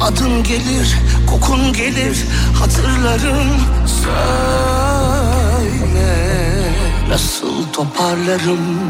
[0.00, 0.96] Adın gelir,
[1.26, 2.24] kokun gelir
[2.58, 3.48] Hatırlarım.
[3.86, 4.88] Söyle
[7.08, 8.80] Nasıl toparlarım?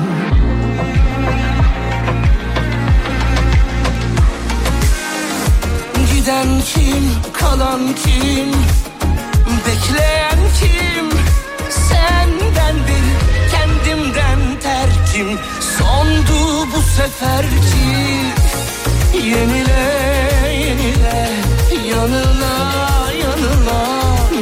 [6.14, 8.52] Giden kim, kalan kim?
[9.66, 11.08] Bekleyen kim?
[11.70, 13.06] Senden bir
[13.50, 15.38] kendimden terkim.
[15.78, 18.37] Sondu bu seferki
[19.14, 19.88] Yenile
[20.52, 21.28] yenile
[21.90, 22.54] yanıla
[23.22, 23.88] yanıla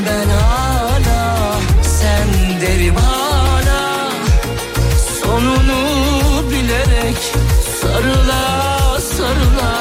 [0.07, 4.11] Ben hala sen derim hala
[5.23, 7.17] Sonunu bilerek
[7.83, 9.73] sarıla sarıla.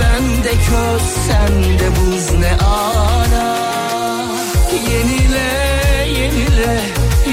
[0.00, 3.56] Ben de köz sen de buz ne ala.
[4.90, 5.48] Yenile
[6.20, 6.80] yenile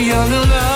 [0.10, 0.73] yanıla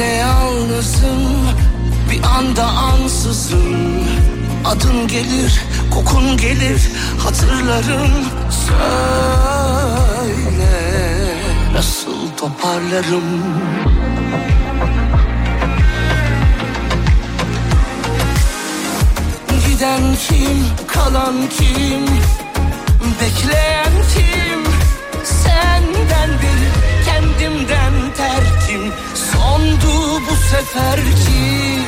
[0.00, 1.48] Bir yerde yalnızım?
[2.10, 4.04] Bir anda ansızın
[4.64, 8.10] Adın gelir kokun gelir Hatırlarım.
[8.50, 9.60] Söyle
[11.74, 13.24] Nasıl toparlarım?
[19.66, 22.06] Giden kim kalan kim?
[23.20, 24.64] Bekleyen kim?
[25.24, 26.60] Senden bir
[27.04, 28.92] kendimden terkim
[29.80, 31.80] Sondu bu seferki?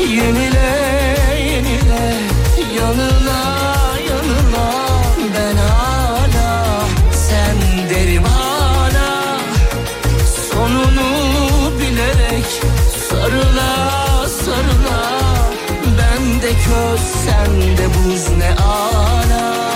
[0.00, 0.72] Yenile
[1.38, 2.14] yenile
[2.76, 3.42] yanıla
[4.08, 4.72] yanıla
[5.34, 7.56] Ben hala sen
[7.90, 9.38] derim hala
[10.52, 11.10] Sonunu
[11.80, 12.62] bilerek
[13.10, 15.02] sarıla sarıla.
[15.98, 19.71] Ben de köz sen de buz ne ala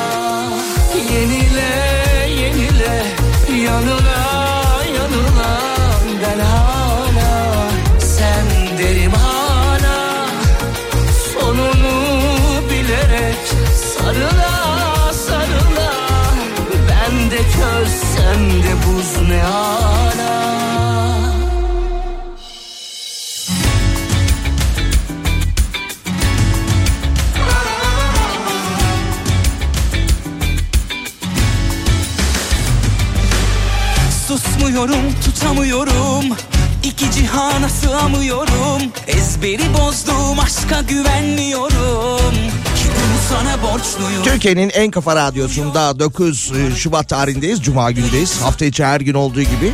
[44.25, 47.63] Türkiye'nin en kafa radyosunda 9 Şubat tarihindeyiz.
[47.63, 48.41] Cuma gündeyiz.
[48.43, 49.73] Hafta içi her gün olduğu gibi.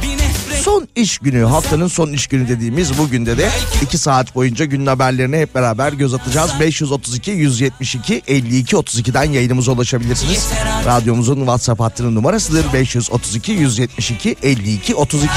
[0.63, 3.51] Son iş günü, haftanın son iş günü dediğimiz bugün de de
[3.83, 6.51] 2 saat boyunca günün haberlerine hep beraber göz atacağız.
[6.61, 10.49] 532 172 52 32'den yayınımıza ulaşabilirsiniz.
[10.87, 15.29] Radyomuzun WhatsApp hattının numarasıdır 532 172 52 32.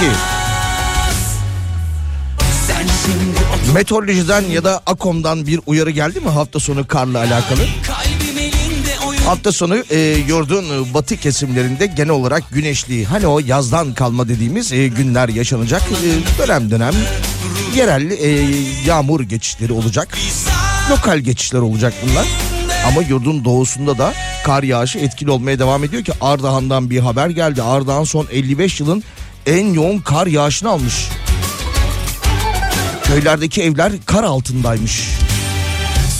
[2.67, 7.61] Sen şimdi Meteorolojiden ya da Akom'dan bir uyarı geldi mi hafta sonu karla alakalı?
[9.25, 14.87] Hafta sonu e, yurdun batı kesimlerinde genel olarak güneşli hani o yazdan kalma dediğimiz e,
[14.87, 15.81] günler yaşanacak.
[15.81, 16.93] E, dönem dönem
[17.75, 18.29] yerel e,
[18.85, 20.17] yağmur geçişleri olacak.
[20.91, 22.25] Lokal geçişler olacak bunlar.
[22.87, 27.61] Ama yurdun doğusunda da kar yağışı etkili olmaya devam ediyor ki Ardahan'dan bir haber geldi.
[27.61, 29.03] Ardahan son 55 yılın
[29.45, 31.07] en yoğun kar yağışını almış.
[33.03, 35.24] Köylerdeki evler kar altındaymış.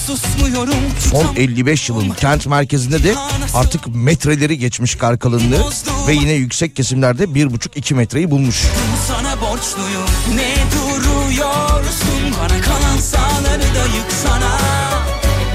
[0.05, 3.16] Son tutam 55 yılın kent merkezinde de
[3.53, 5.63] artık metreleri geçmiş kar kalınlığı
[6.07, 8.63] ve yine yüksek kesimlerde 1,5-2 metreyi bulmuş.
[9.07, 10.09] sana borçluyum.
[10.35, 12.35] Ne duruyorsun?
[12.39, 14.57] Bana kalan sağları da yıksana.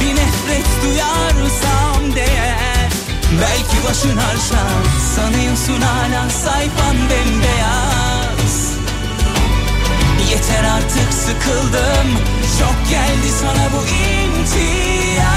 [0.01, 2.91] Bir nefret duyarsam değer
[3.41, 4.83] Belki başın harşan
[5.17, 8.71] sanıyorsun hala sayfan bembeyaz.
[10.31, 15.31] Yeter artık sıkıldım Çok geldi sana bu imtiyaz.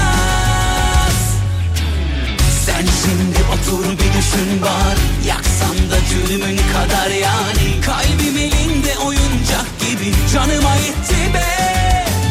[2.66, 7.80] Sen şimdi otur bir düşün var Yaksan da cürmün kadar yani.
[7.86, 10.14] Kalbim elinde oyuncak gibi.
[10.32, 11.48] Canıma yetti be.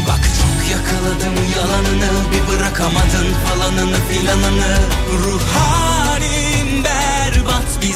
[0.07, 2.12] Bak çok yakaladım yalanını.
[2.31, 4.78] Bir bırakamadın falanını filanını.
[5.24, 7.81] Ruh halim berbat.
[7.81, 7.94] Bir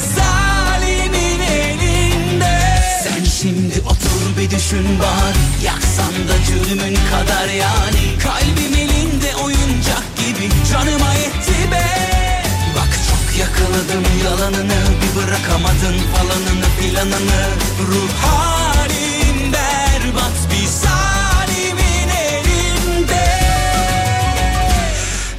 [4.38, 8.20] bir düşün bari Yaksan da cürmün kadar yani.
[8.24, 10.50] Kalbim elinde oyuncak gibi.
[10.72, 11.86] Canıma yetti be.
[12.76, 14.80] Bak çok yakaladım yalanını.
[15.02, 17.48] Bir bırakamadın falanını filanını.
[17.88, 23.26] Ruh halim berbat bir zalimin elinde.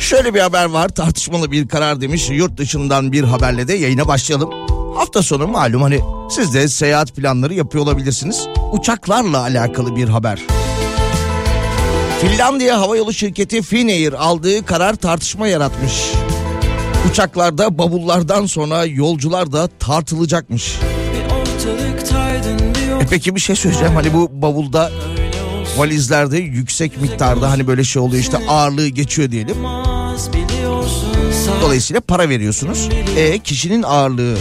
[0.00, 2.30] Şöyle bir haber var tartışmalı bir karar demiş.
[2.30, 4.50] Yurt dışından bir haberle de yayına başlayalım.
[4.96, 8.46] Hafta sonu malum hani siz de seyahat planları yapıyor olabilirsiniz.
[8.72, 10.42] Uçaklarla alakalı bir haber.
[12.20, 15.92] Finlandiya havayolu şirketi Finnair aldığı karar tartışma yaratmış.
[17.10, 20.78] Uçaklarda bavullardan sonra yolcular da tartılacakmış.
[23.00, 24.90] E peki bir şey söyleyeceğim hani bu bavulda
[25.76, 29.56] valizlerde yüksek miktarda hani böyle şey oluyor işte ağırlığı geçiyor diyelim.
[31.62, 32.88] Dolayısıyla para veriyorsunuz.
[33.16, 34.36] E kişinin ağırlığı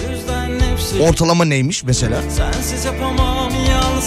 [1.02, 2.22] ortalama neymiş mesela?
[2.86, 3.52] Yapamam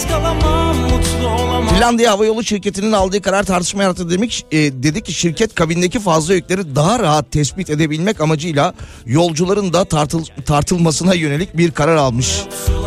[0.09, 4.45] kalamam Finlandiya Havayolu şirketinin aldığı karar tartışma yarattı demek.
[4.51, 8.73] E, dedi ki şirket kabindeki fazla yükleri daha rahat tespit edebilmek amacıyla
[9.05, 12.41] yolcuların da tartıl, tartılmasına yönelik bir karar almış.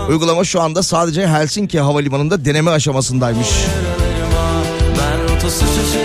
[0.08, 3.49] Uygulama şu anda sadece Helsinki Havalimanı'nda deneme aşamasındaymış.
[4.99, 6.04] Ben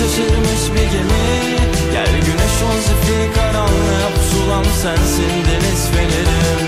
[0.00, 1.24] şaşırmış bir gemi.
[1.92, 6.60] Gel güneş ol zifiri karanlığa Pusulam sensin deniz fenerim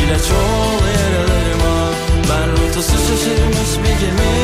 [0.00, 1.76] İlaç ol yaralarıma.
[2.30, 4.34] Ben rotası şaşırmış bir gemi.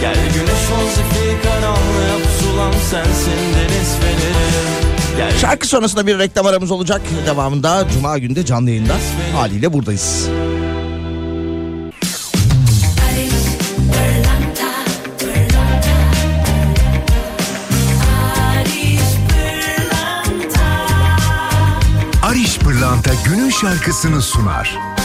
[0.00, 7.00] Gel güneş ol zifiri karanlığa Pusulam sensin deniz fenerim Şarkı sonrasında bir reklam aramız olacak.
[7.26, 8.94] Devamında Cuma günde canlı yayında
[9.34, 10.28] haliyle buradayız.
[23.06, 24.95] Pırlanta günün şarkısını sunar.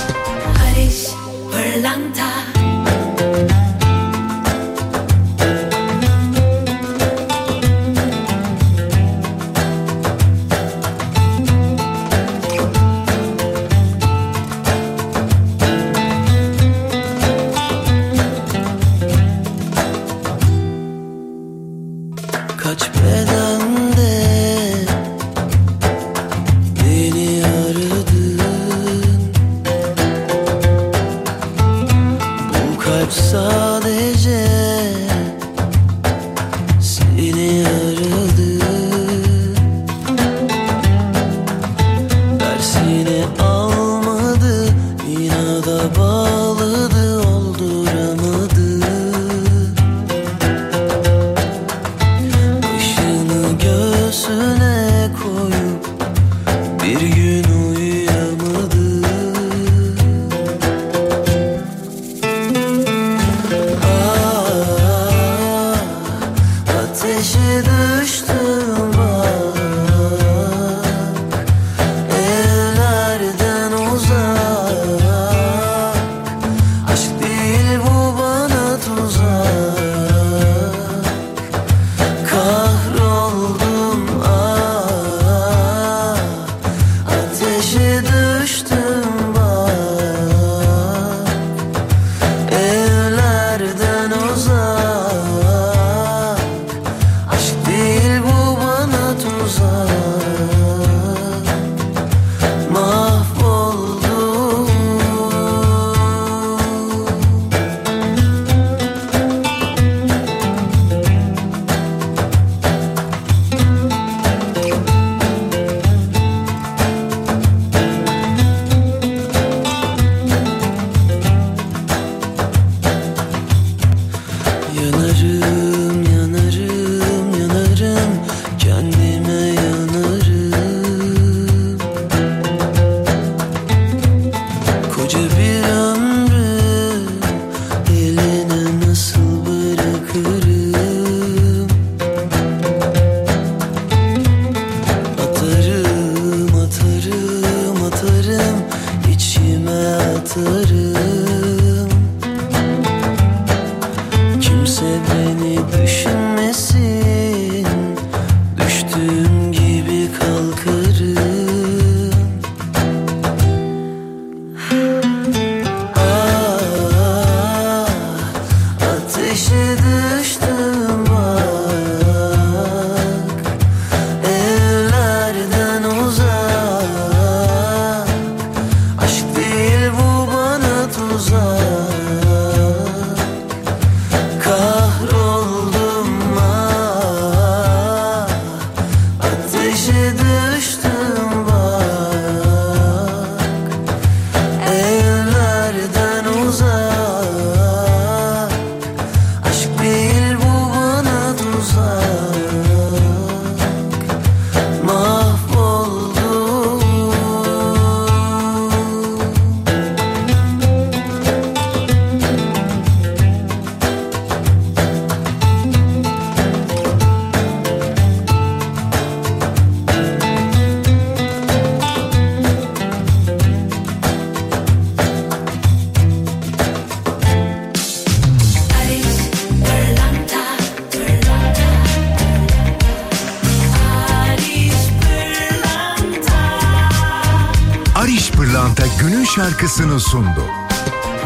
[240.01, 240.43] Sundu.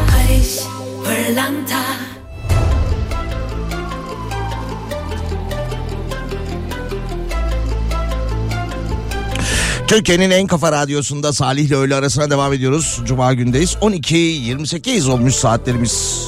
[0.08, 0.58] Barış
[1.04, 1.82] Pırlanta
[9.88, 13.00] Türkiye'nin en kafa radyosunda Salih ile öğle arasına devam ediyoruz.
[13.04, 13.74] Cuma gündeyiz.
[13.74, 16.26] 12.28 olmuş saatlerimiz.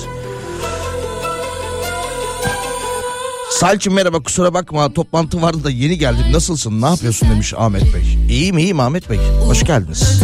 [3.50, 6.24] Salçım merhaba kusura bakma toplantı vardı da yeni geldim.
[6.32, 8.18] Nasılsın ne yapıyorsun demiş Ahmet Bey.
[8.28, 9.18] İyiyim iyiyim Ahmet Bey.
[9.44, 10.17] Hoş geldiniz.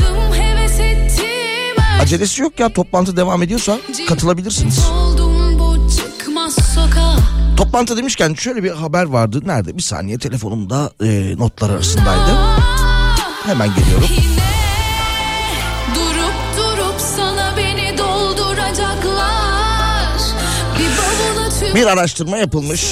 [2.04, 4.80] Acelesi yok ya toplantı devam ediyorsa katılabilirsiniz.
[7.56, 9.40] Toplantı demişken şöyle bir haber vardı.
[9.44, 9.76] Nerede?
[9.76, 12.30] Bir saniye telefonumda e, notlar arasındaydı.
[13.46, 14.08] Hemen geliyorum.
[21.74, 22.86] Bir araştırma yapılmış.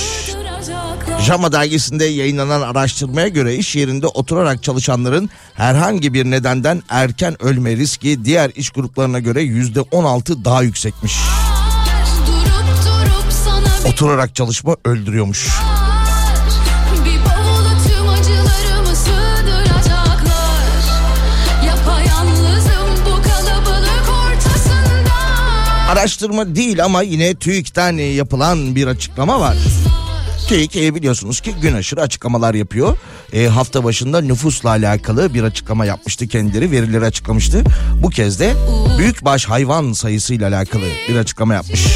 [1.20, 8.24] JAMA dergisinde yayınlanan araştırmaya göre iş yerinde oturarak çalışanların herhangi bir nedenden erken ölme riski
[8.24, 11.16] diğer iş gruplarına göre yüzde 16 daha yüksekmiş.
[13.86, 15.48] Oturarak çalışma öldürüyormuş.
[25.88, 29.56] Araştırma değil ama yine TÜİK'ten yapılan bir açıklama var.
[30.48, 32.98] TÜİK e, biliyorsunuz ki gün aşırı açıklamalar yapıyor.
[33.32, 37.64] E, hafta başında nüfusla alakalı bir açıklama yapmıştı kendileri verileri açıklamıştı.
[38.02, 38.54] Bu kez de
[38.98, 41.86] büyükbaş hayvan sayısıyla alakalı bir açıklama yapmış.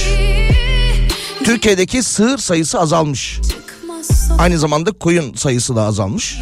[1.45, 3.41] Türkiye'deki sığır sayısı azalmış.
[4.39, 6.39] Aynı zamanda koyun sayısı da azalmış.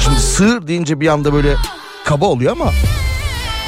[0.00, 1.56] Şimdi sığır deyince bir anda böyle
[2.04, 2.72] kaba oluyor ama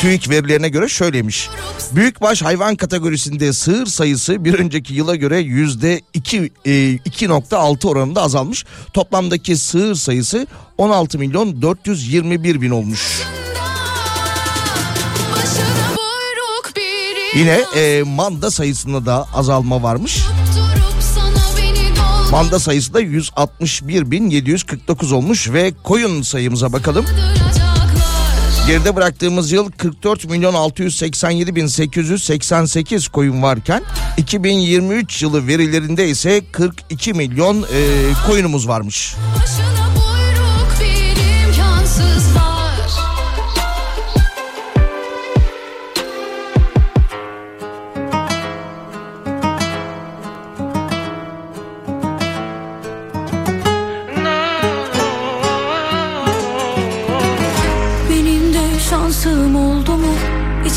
[0.02, 1.48] TÜİK verilerine göre şöyleymiş.
[1.92, 8.64] Büyükbaş hayvan kategorisinde sığır sayısı bir önceki yıla göre yüzde iki, e, 2.6 oranında azalmış.
[8.92, 10.46] Toplamdaki sığır sayısı
[10.78, 13.22] 16 milyon 421 bin olmuş.
[17.36, 20.18] Yine e, manda sayısında da azalma varmış.
[22.30, 27.04] Manda sayısı da 161 bin 749 olmuş ve koyun sayımıza bakalım.
[27.06, 27.41] dolduracaklar
[28.66, 33.82] Geride bıraktığımız yıl 44 milyon 687 bin 888 koyun varken
[34.16, 37.66] 2023 yılı verilerinde ise 42 milyon e,
[38.26, 39.14] koyunumuz varmış.
[39.40, 39.81] Başına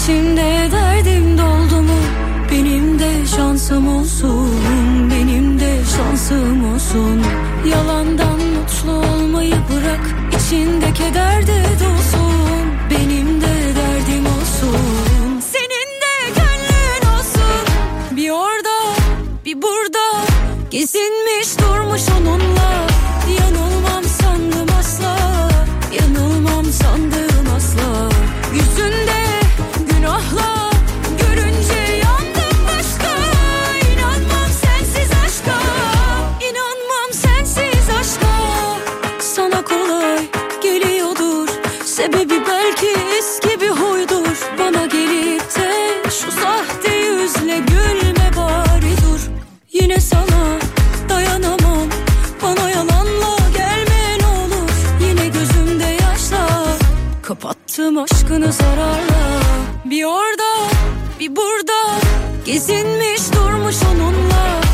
[0.05, 1.99] İçimde derdim doldu mu?
[2.51, 4.51] Benim de şansım olsun.
[5.11, 7.23] Benim de şansım olsun.
[7.69, 10.15] Yalandan mutlu olmayı bırak.
[10.35, 12.65] İçinde keder de dolsun.
[12.91, 15.41] Benim de derdim olsun.
[15.51, 17.65] Senin de gönlün olsun.
[18.11, 18.95] Bir orada,
[19.45, 20.25] bir burada.
[20.71, 22.64] Gezinmiş durmuş onunla.
[57.25, 59.41] Kapattım aşkını zararla.
[59.85, 60.69] Bir orada
[61.19, 61.99] bir burada.
[62.45, 64.64] Gezinmiş durmuş onunla.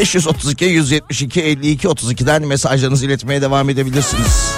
[0.00, 4.54] 532 172 52 32'den mesajlarınızı iletmeye devam edebilirsiniz.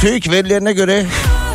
[0.00, 1.06] TÜİK verilerine göre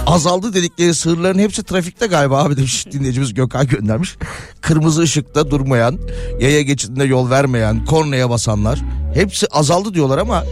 [0.06, 4.16] azaldı dedikleri sığırların hepsi trafikte galiba abi demiş dinleyicimiz Gökhan göndermiş.
[4.62, 6.00] Kırmızı ışıkta durmayan,
[6.40, 8.80] yaya geçidinde yol vermeyen, kornaya basanlar
[9.14, 10.44] hepsi azaldı diyorlar ama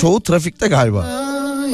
[0.00, 1.06] çoğu trafikte galiba.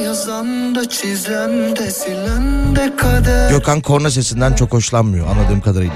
[0.03, 5.95] yazan da çizen de silen de kader Gökhan korna sesinden çok hoşlanmıyor anladığım kadarıyla.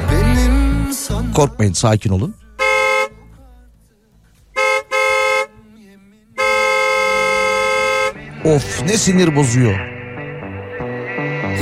[1.35, 2.35] Korkmayın sakin olun.
[8.45, 9.79] Of ne sinir bozuyor.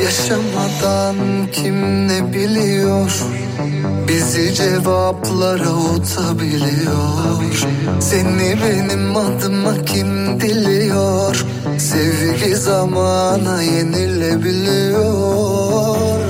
[0.04, 1.16] Yaşamadan
[1.52, 3.12] kim ne biliyor?
[4.08, 7.66] Bizi cevaplara utabiliyor.
[8.00, 11.46] Seni benim adıma kim diliyor?
[11.78, 16.21] Sevgi zamana yenilebiliyor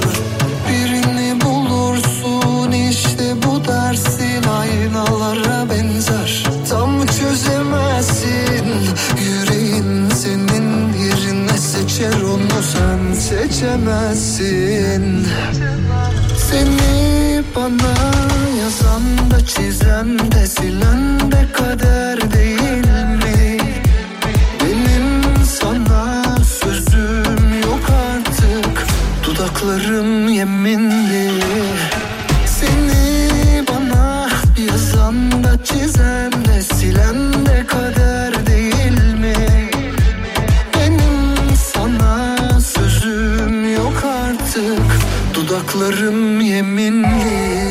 [12.02, 15.04] seçer onu sen seçemezsin.
[16.38, 17.94] Seni bana
[18.60, 22.88] yazan da çizen de silen de kader değil
[23.24, 23.58] mi?
[24.62, 28.86] Benim sana sözüm yok artık.
[29.26, 31.32] Dudaklarım yeminli.
[32.46, 34.30] Seni bana
[34.72, 38.41] yazan da çizen de silen de kader
[45.74, 47.62] Dudaklarım yeminli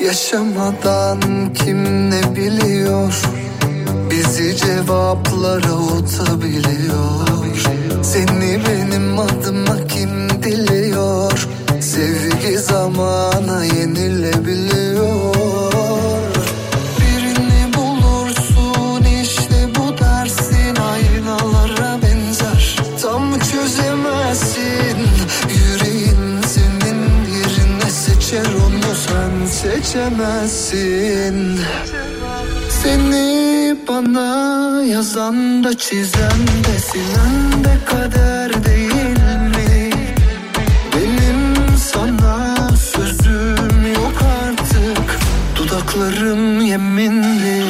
[0.00, 1.20] Yaşamadan
[1.54, 3.22] kim ne biliyor?
[4.10, 7.26] Bizi cevaplara utabiliyor
[8.02, 10.85] Seni benim adıma kim diliyor
[11.96, 15.34] Sevgi zamana yenilebiliyor.
[17.00, 20.76] Birini bulursun işte bu dersin.
[20.76, 24.98] Aynalara benzer Tam çözemezsin.
[25.48, 27.00] Yüreğin senin
[27.36, 31.36] yerine seçer onu sen seçemezsin.
[32.82, 38.85] Seni bana yazan da çizen de silen de kader değil
[45.96, 47.64] Dudaklarım yeminli.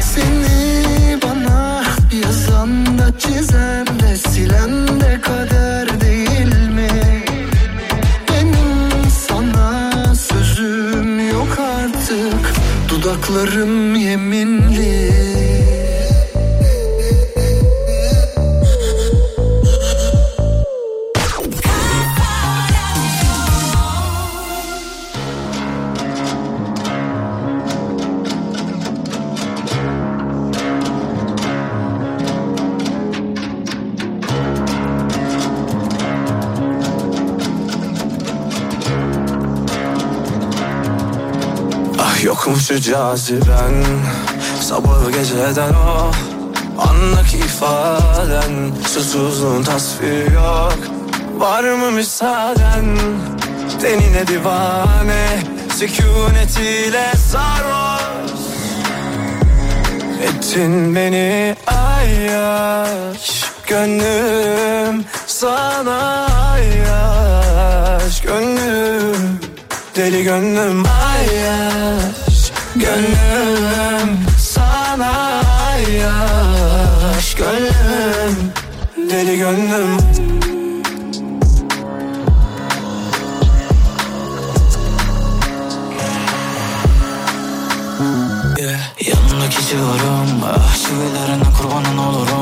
[0.00, 1.84] Seni bana
[2.24, 7.24] yazan da çizen de silen de kader değil mi?
[8.28, 12.52] Benim sana sözüm yok artık.
[12.88, 14.57] Dudaklarım yeminli
[42.68, 43.84] şu caziben
[44.60, 46.10] Sabahı geceden o
[46.78, 48.72] Andaki ifaden.
[48.86, 50.78] Susuzluğun tasviri yok
[51.38, 52.98] Var mı müsaaden?
[53.82, 55.40] Denine divane
[55.76, 58.40] Sükunetiyle sarhoş.
[60.22, 69.40] Ettin beni ayyaş Gönlüm sana ayyaş Gönlüm
[69.96, 72.17] Deli gönlüm ayyaş
[72.78, 78.52] Gönlüm sana ayyaş Gönlüm
[79.10, 79.98] Deli gönlüm
[88.58, 88.80] Yeah.
[89.06, 92.37] Yanındaki civarım Ah çivilerine kurbanın olurum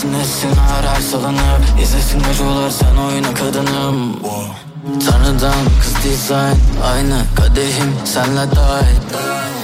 [0.00, 4.16] Yazsın etsin her ay salınıp İzlesin acılar sen oyna kadınım.
[5.06, 6.56] Tanrıdan kız dizayn
[6.92, 9.00] Aynı kadehim senle dahil.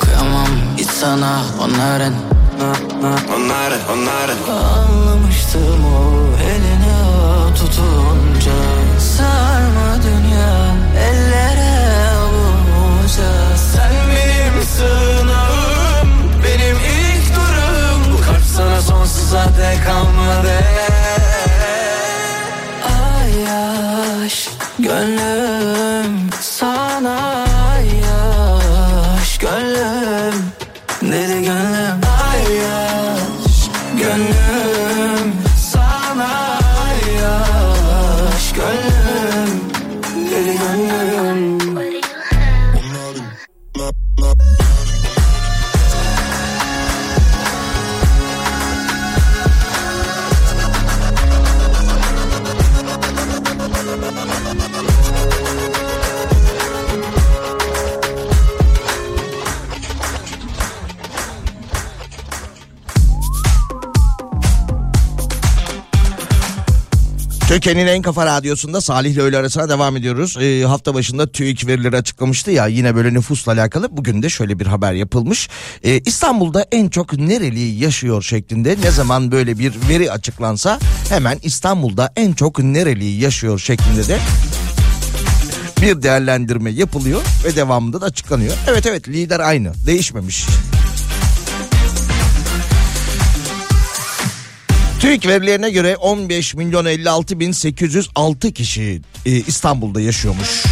[0.00, 2.14] Kıyamam hiç sana onların
[3.36, 8.56] Onların onların Anlamıştım o elini tutunca.
[9.16, 10.74] Sarma dünya
[11.08, 14.62] ellere avuca Sen benim
[19.32, 20.58] dek kalmadı.
[22.84, 27.35] Ay yaş Gönlüm sana
[67.56, 70.36] Türkiye'nin en kafa radyosunda Salih ile öğle arasına devam ediyoruz.
[70.40, 73.96] Ee, hafta başında TÜİK verileri açıklamıştı ya yine böyle nüfusla alakalı.
[73.96, 75.48] Bugün de şöyle bir haber yapılmış.
[75.84, 82.12] Ee, İstanbul'da en çok nereli yaşıyor şeklinde ne zaman böyle bir veri açıklansa hemen İstanbul'da
[82.16, 84.18] en çok nereli yaşıyor şeklinde de
[85.82, 88.54] bir değerlendirme yapılıyor ve devamında da açıklanıyor.
[88.68, 90.46] Evet evet lider aynı değişmemiş.
[95.00, 100.64] TÜİK verilerine göre 15 milyon 56 bin 806 kişi e, İstanbul'da yaşıyormuş.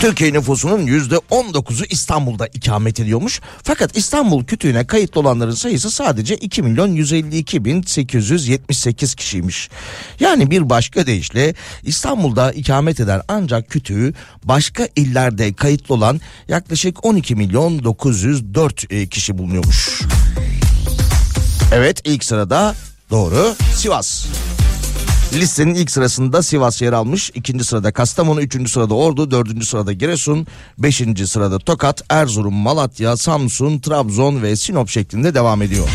[0.00, 3.40] Türkiye nüfusunun yüzde 19'u İstanbul'da ikamet ediyormuş.
[3.62, 9.70] Fakat İstanbul kütüğüne kayıtlı olanların sayısı sadece 2 milyon 152 bin 878 kişiymiş.
[10.20, 17.34] Yani bir başka deyişle İstanbul'da ikamet eden ancak kütüğü başka illerde kayıtlı olan yaklaşık 12
[17.34, 20.00] milyon 904 e, kişi bulunuyormuş.
[21.74, 22.74] Evet ilk sırada
[23.10, 24.26] doğru Sivas.
[25.32, 27.30] Listenin ilk sırasında Sivas yer almış.
[27.34, 30.46] ikinci sırada Kastamonu, üçüncü sırada Ordu, dördüncü sırada Giresun,
[30.78, 35.88] beşinci sırada Tokat, Erzurum, Malatya, Samsun, Trabzon ve Sinop şeklinde devam ediyor.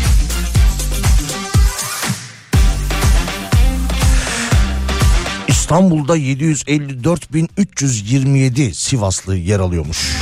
[5.48, 10.16] İstanbul'da 754.327 Sivaslı yer alıyormuş.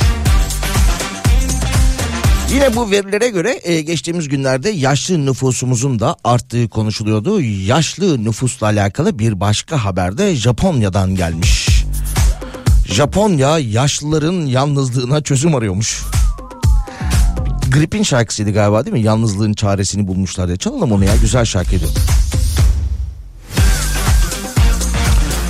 [2.53, 7.41] Yine bu verilere göre e, geçtiğimiz günlerde yaşlı nüfusumuzun da arttığı konuşuluyordu.
[7.41, 11.69] Yaşlı nüfusla alakalı bir başka haber de Japonya'dan gelmiş.
[12.85, 16.03] Japonya yaşlıların yalnızlığına çözüm arıyormuş.
[17.71, 19.01] Grip'in şarkısıydı galiba değil mi?
[19.01, 20.57] Yalnızlığın çaresini bulmuşlar diye.
[20.57, 21.85] Çalalım onu ya güzel şarkıydı.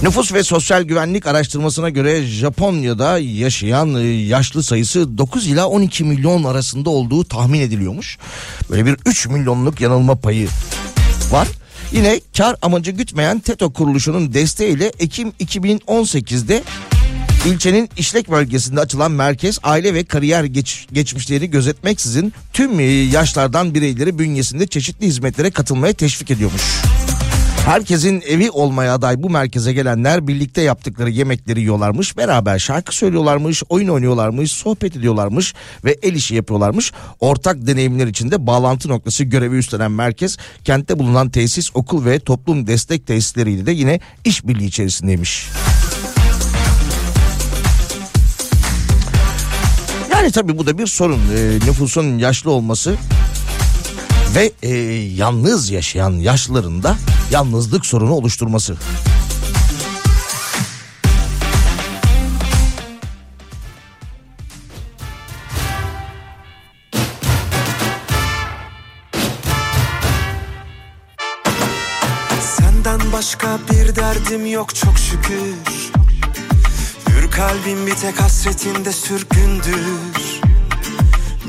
[0.03, 6.43] Nüfus ve Sosyal Güvenlik Araştırmasına göre Japonya'da yaşayan e, yaşlı sayısı 9 ila 12 milyon
[6.43, 8.17] arasında olduğu tahmin ediliyormuş.
[8.69, 10.47] Böyle bir 3 milyonluk yanılma payı
[11.31, 11.47] var.
[11.91, 16.63] Yine kar amacı gütmeyen TETO kuruluşunun desteğiyle Ekim 2018'de
[17.45, 24.19] İlçenin işlek bölgesinde açılan merkez aile ve kariyer geç, geçmişleri gözetmeksizin tüm e, yaşlardan bireyleri
[24.19, 26.61] bünyesinde çeşitli hizmetlere katılmaya teşvik ediyormuş.
[27.69, 32.17] Herkesin evi olmaya aday bu merkeze gelenler birlikte yaptıkları yemekleri yiyorlarmış.
[32.17, 35.53] Beraber şarkı söylüyorlarmış, oyun oynuyorlarmış, sohbet ediyorlarmış
[35.85, 36.91] ve el işi yapıyorlarmış.
[37.19, 43.07] Ortak deneyimler içinde bağlantı noktası görevi üstlenen merkez kentte bulunan tesis, okul ve toplum destek
[43.07, 45.47] tesisleriyle de yine işbirliği içerisindeymiş.
[50.11, 51.19] Yani tabii bu da bir sorun.
[51.37, 52.95] E, nüfusun yaşlı olması
[54.35, 54.73] ve e,
[55.15, 56.97] yalnız yaşayan yaşlıların da
[57.31, 58.77] yalnızlık sorunu oluşturması.
[72.41, 75.55] Senden başka bir derdim yok çok şükür
[77.09, 80.39] Hür kalbim bir tek hasretinde sürgündür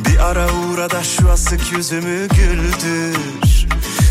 [0.06, 3.66] Bir ara uğra da şu asık yüzümü güldür.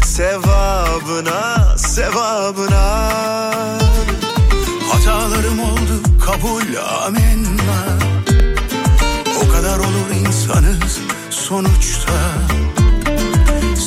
[0.06, 3.10] Sevabına, sevabına.
[4.92, 6.76] Hatalarım oldu kabul
[7.06, 8.00] amenna.
[9.46, 11.00] O kadar olur insanız
[11.30, 12.14] sonuçta.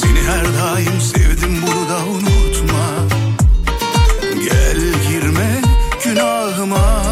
[0.01, 2.87] Seni her daim sevdim bunu da unutma.
[4.45, 5.63] Gel girme
[6.05, 7.12] günahıma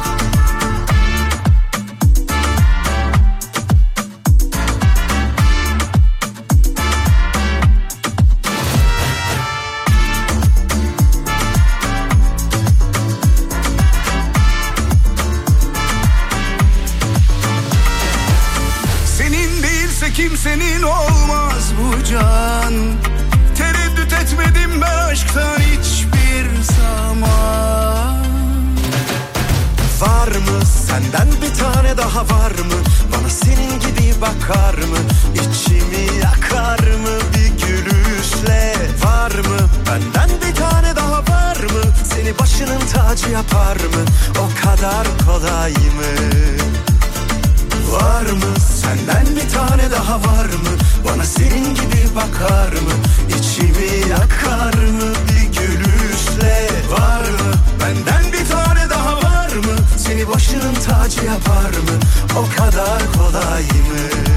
[49.67, 50.73] tane daha var mı?
[51.05, 52.93] Bana senin gibi bakar mı?
[53.29, 56.67] İçimi yakar mı bir gülüşle?
[56.91, 59.75] Var mı benden bir tane daha var mı?
[59.97, 61.99] Seni başının tacı yapar mı?
[62.37, 64.31] O kadar kolay mı?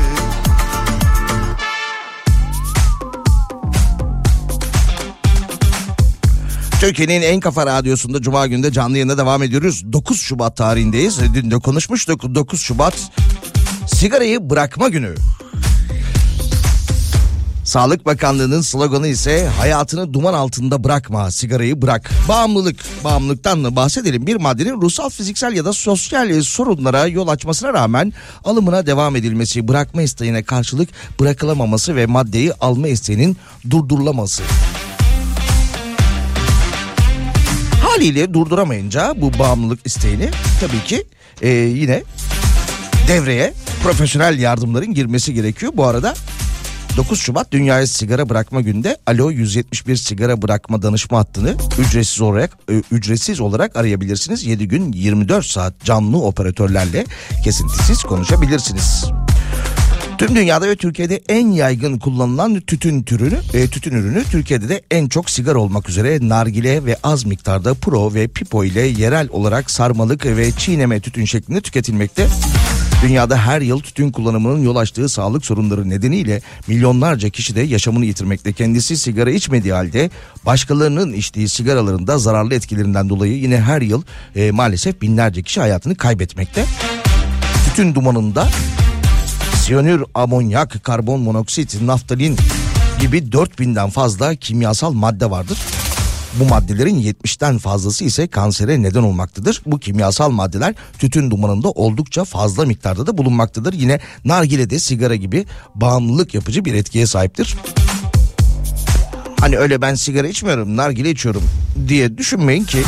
[6.80, 9.92] Türkiye'nin en kafa radyosunda Cuma günde canlı yayına devam ediyoruz.
[9.92, 11.18] 9 Şubat tarihindeyiz.
[11.34, 12.34] Dün de konuşmuştuk.
[12.34, 12.94] 9 Şubat
[13.94, 15.14] sigarayı bırakma günü.
[17.64, 22.11] Sağlık Bakanlığı'nın sloganı ise hayatını duman altında bırakma, sigarayı bırak.
[22.28, 24.26] Bağımlılık, bağımlılıktan da bahsedelim.
[24.26, 28.12] Bir maddenin ruhsal, fiziksel ya da sosyal sorunlara yol açmasına rağmen
[28.44, 30.88] alımına devam edilmesi, bırakma isteğine karşılık
[31.20, 33.37] bırakılamaması ve maddeyi alma isteğinin
[33.70, 34.42] durdurulaması.
[37.83, 40.30] Haliyle durduramayınca bu bağımlılık isteğini
[40.61, 41.04] tabii ki
[41.42, 42.02] e, yine
[43.09, 45.73] devreye profesyonel yardımların girmesi gerekiyor.
[45.77, 46.14] Bu arada
[46.97, 52.83] 9 Şubat Dünyaya Sigara Bırakma Günü'nde Alo 171 sigara bırakma danışma hattını ücretsiz olarak e,
[52.90, 54.47] ücretsiz olarak arayabilirsiniz.
[54.47, 57.05] 7 gün 24 saat canlı operatörlerle
[57.45, 59.05] kesintisiz konuşabilirsiniz.
[60.19, 65.09] Tüm dünyada ve Türkiye'de en yaygın kullanılan tütün türünü, e, tütün ürünü Türkiye'de de en
[65.09, 70.27] çok sigara olmak üzere nargile ve az miktarda pro ve pipo ile yerel olarak sarmalık
[70.27, 72.27] ve çiğneme tütün şeklinde tüketilmekte.
[73.02, 78.52] Dünyada her yıl tütün kullanımının yol açtığı sağlık sorunları nedeniyle milyonlarca kişi de yaşamını yitirmekte.
[78.52, 80.11] Kendisi sigara içmediği halde
[80.46, 84.02] başkalarının içtiği sigaraların da zararlı etkilerinden dolayı yine her yıl
[84.37, 86.64] e, maalesef binlerce kişi hayatını kaybetmekte.
[87.68, 88.48] Tütün dumanında
[89.54, 92.37] siyanür, amonyak, karbon monoksit, naftalin
[93.00, 95.59] gibi 4000'den fazla kimyasal madde vardır.
[96.40, 99.62] Bu maddelerin 70'ten fazlası ise kansere neden olmaktadır.
[99.66, 103.73] Bu kimyasal maddeler tütün dumanında oldukça fazla miktarda da bulunmaktadır.
[103.73, 107.57] Yine nargile de sigara gibi bağımlılık yapıcı bir etkiye sahiptir.
[109.40, 111.42] Hani öyle ben sigara içmiyorum, nargile içiyorum
[111.88, 112.79] diye düşünmeyin ki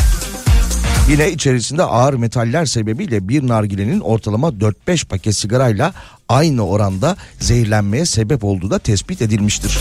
[1.10, 5.94] Yine içerisinde ağır metaller sebebiyle bir nargilenin ortalama 4-5 paket sigarayla
[6.28, 9.78] aynı oranda zehirlenmeye sebep olduğu da tespit edilmiştir.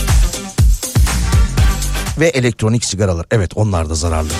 [2.18, 4.32] Ve elektronik sigaralar evet onlar da zararlı.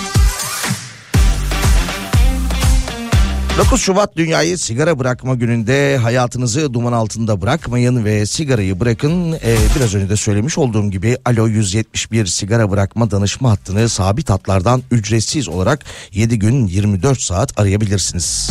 [3.58, 9.32] 9 Şubat Dünyayı Sigara Bırakma Günü'nde hayatınızı duman altında bırakmayın ve sigarayı bırakın.
[9.32, 14.82] Ee, biraz önce de söylemiş olduğum gibi Alo 171 sigara bırakma danışma hattını sabit hatlardan
[14.90, 18.50] ücretsiz olarak 7 gün 24 saat arayabilirsiniz.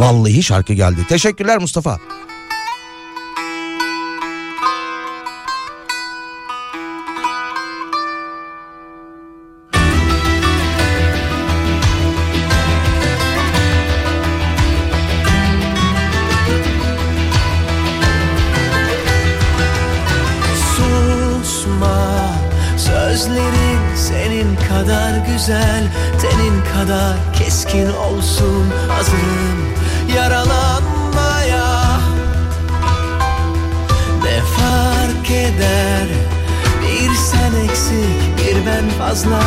[0.00, 1.06] Vallahi şarkı geldi.
[1.08, 2.00] Teşekkürler Mustafa.
[39.10, 39.40] Fazla.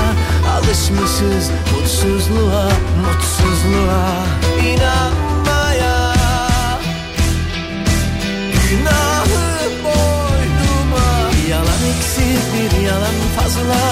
[0.56, 2.70] Alışmışız mutsuzluğa
[3.04, 4.26] Mutsuzluğa.
[4.60, 6.14] İnanmaya
[8.70, 11.08] Günahı boynuma
[11.50, 13.84] yalan eksik bir yalan fazla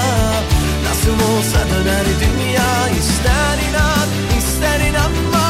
[0.88, 5.48] Nasıl olsa döner dünya ister inan ister inanma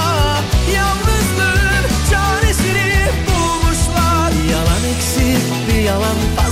[0.76, 6.51] Yalnızlığın çaresini bulmuşlar yalan eksik bir yalan fazla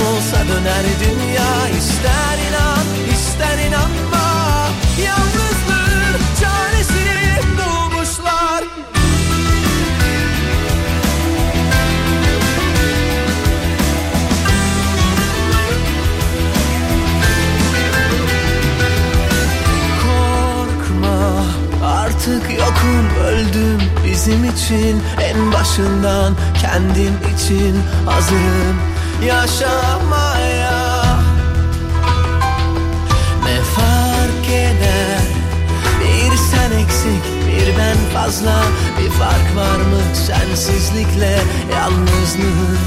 [0.00, 1.68] olsa döner dünya.
[1.78, 4.28] İster inan ister inanma.
[5.06, 8.64] Yalnızlığın çaresini bulmuşlar.
[20.02, 21.44] Korkma
[21.84, 23.24] Artık yokum.
[23.24, 25.02] Öldüm bizim için.
[25.20, 28.76] En başından kendim için hazırım
[29.22, 30.90] yaşamaya
[33.44, 35.20] Ne fark eder?
[36.00, 38.62] Bir sen eksik bir ben fazla.
[38.98, 40.00] Bir fark var mı?
[40.26, 41.38] Sensizlikle
[41.74, 42.78] yalnızlığın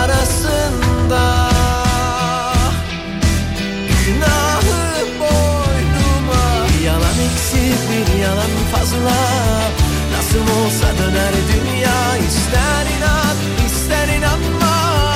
[0.00, 1.50] arasında.
[4.06, 6.44] Günahı boynuma.
[6.84, 9.16] Yalan eksik bir yalan fazla.
[10.16, 12.16] Nasıl olsa döner dünya.
[12.28, 15.07] İster inan ister inanma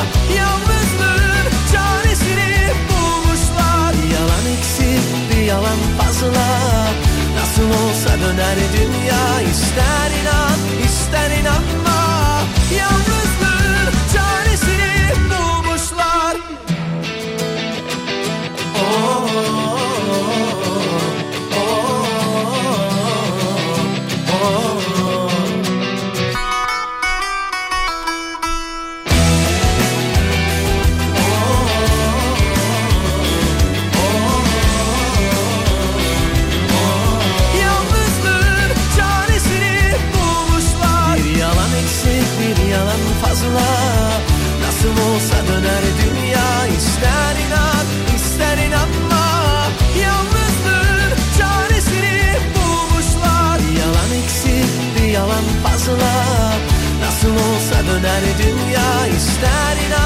[5.47, 6.47] yalan fazla.
[7.41, 12.02] Nasıl olsa döner dünya ister inan ister inanma
[59.43, 60.02] dünya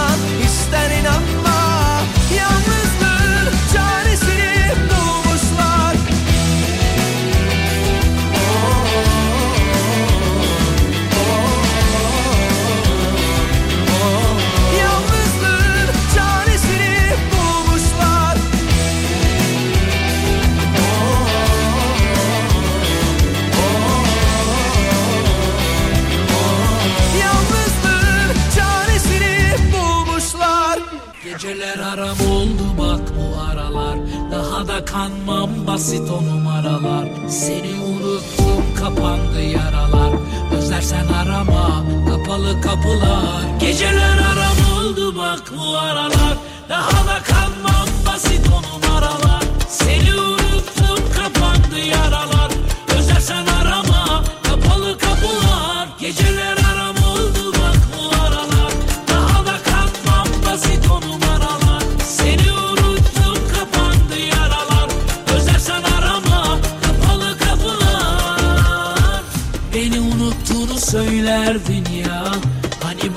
[34.57, 37.09] Daha da kanmam basit o numaralar.
[37.29, 40.13] Seni unuttum kapandı yaralar.
[40.53, 43.61] Özlersen arama kapalı kapılar.
[43.61, 46.37] Geceler aram oldu bak bu aralar.
[46.69, 47.23] Daha da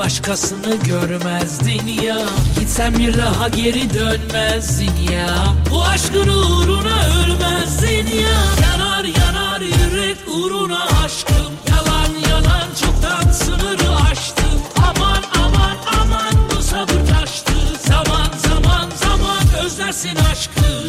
[0.10, 2.18] başkasını görmezdin ya
[2.60, 5.28] Gitsen bir daha geri dönmezdin ya
[5.72, 11.54] Bu aşkın uğruna ölmezdin ya Yanar yanar yürek uğruna aşkım.
[11.70, 14.62] Yalan yalan çoktan sınırı aştım.
[14.78, 17.54] Aman aman aman bu sabır taştı.
[17.88, 20.88] Zaman zaman zaman özlersin aşkı.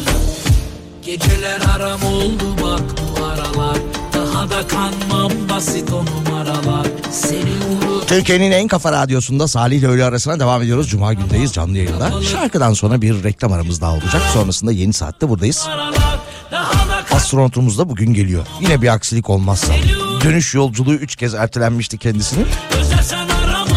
[1.05, 3.77] Geceler aram oldu bak bu aralar.
[4.13, 6.87] Daha da kanmam basit o numaralar.
[7.11, 10.89] Seni unut Türkiye'nin en kafa radyosunda Salih ile öğle arasına devam ediyoruz.
[10.89, 12.21] Cuma gündeyiz canlı yayında.
[12.21, 14.21] Şarkıdan sonra bir reklam aramız daha olacak.
[14.33, 15.67] Sonrasında yeni saatte buradayız.
[17.11, 18.45] Astronotumuz da bugün geliyor.
[18.61, 19.73] Yine bir aksilik olmazsa.
[20.23, 23.67] Dönüş yolculuğu 3 kez ertelenmişti arama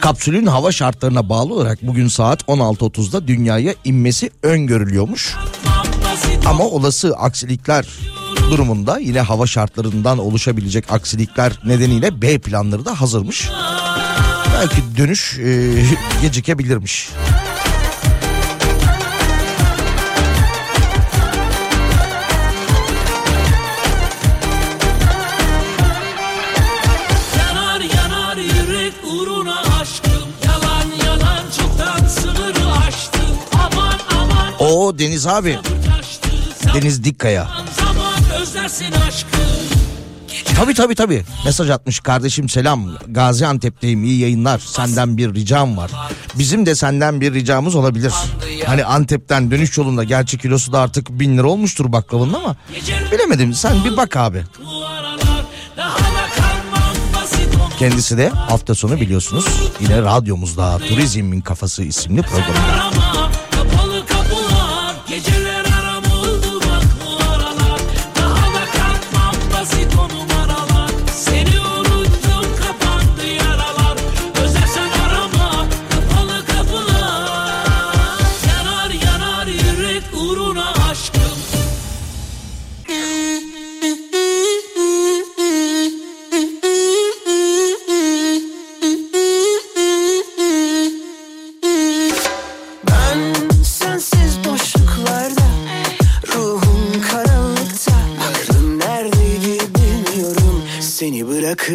[0.00, 5.36] Kapsülün hava şartlarına bağlı olarak bugün saat 16.30'da dünyaya inmesi öngörülüyormuş.
[6.46, 7.86] Ama olası aksilikler
[8.50, 13.48] durumunda yine hava şartlarından oluşabilecek aksilikler nedeniyle B planları da hazırmış.
[14.60, 15.74] Belki dönüş e,
[16.22, 17.10] gecikebilirmiş.
[34.58, 35.58] O Deniz abi.
[36.74, 37.48] Deniz Dikkaya.
[37.78, 39.67] Zaman özlersin aşkım
[40.58, 41.24] Tabii tabii tabii.
[41.44, 42.90] Mesaj atmış kardeşim selam.
[43.08, 44.58] Gaziantep'teyim iyi yayınlar.
[44.58, 45.90] Senden bir ricam var.
[46.34, 48.12] Bizim de senden bir ricamız olabilir.
[48.66, 52.56] Hani Antep'ten dönüş yolunda gerçi kilosu da artık bin lira olmuştur baklavının ama
[53.12, 54.44] bilemedim sen bir bak abi.
[57.78, 59.46] Kendisi de hafta sonu biliyorsunuz
[59.80, 62.90] yine radyomuzda Turizmin Kafası isimli programında.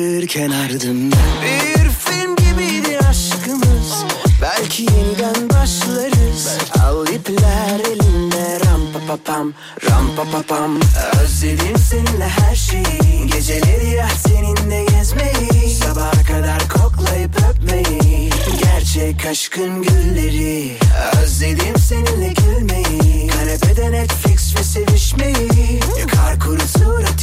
[0.03, 4.05] Bırakırken ardımda Bir film gibiydi aşkımız.
[4.41, 6.47] Belki yeniden başlarız.
[6.83, 9.53] Al ipler elinde rampa pa pam
[9.89, 10.79] ram pa pa pam.
[11.23, 13.27] Özledim seninle her şeyi.
[13.27, 15.75] Geceleri ya seninle gezmeyi.
[15.75, 18.29] Sabaha kadar koklayıp öpmeyi.
[18.63, 20.77] Gerçek aşkın gülleri.
[21.23, 23.27] Özledim seninle gülmeyi.
[23.27, 25.79] Kanepede Netflix ve sevişmeyi.
[25.99, 27.22] Yakar ateşin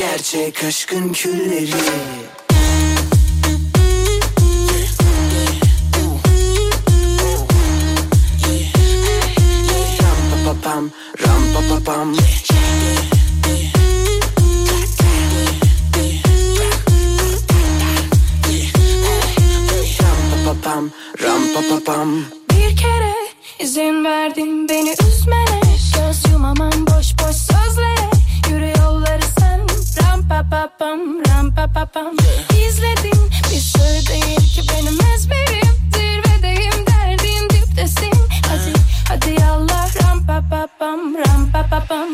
[0.00, 1.70] Gerçek aşkın külleri
[10.50, 10.90] Ram pa pa pam,
[20.62, 20.90] pam.
[21.22, 22.24] Ram pa pa pam.
[22.50, 23.14] Bir kere
[23.58, 25.60] izin verdin beni üzmene
[25.94, 27.89] Göz yumamam boş boş sözlere
[30.30, 32.14] pa pa pam ram pa pa pam
[32.66, 33.20] İzledim
[33.50, 35.74] bir sır değil ki benim ezberim.
[35.94, 38.12] Zirvedeyim derdin diptesin.
[38.48, 38.72] Hadi
[39.08, 42.08] hadi Allah ram pa pa pam ram pa pa pam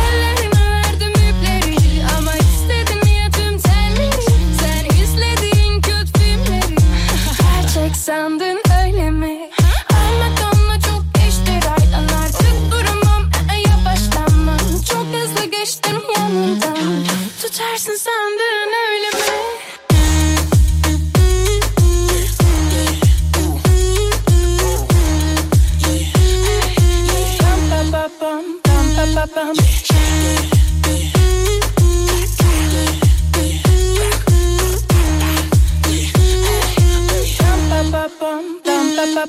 [0.00, 1.76] Ellerime verdim ipleri
[2.18, 4.22] ama istedim ya tüm telleri.
[4.60, 6.76] Sen izlediğin kötü filmleri.
[7.38, 8.49] Gerçek sandın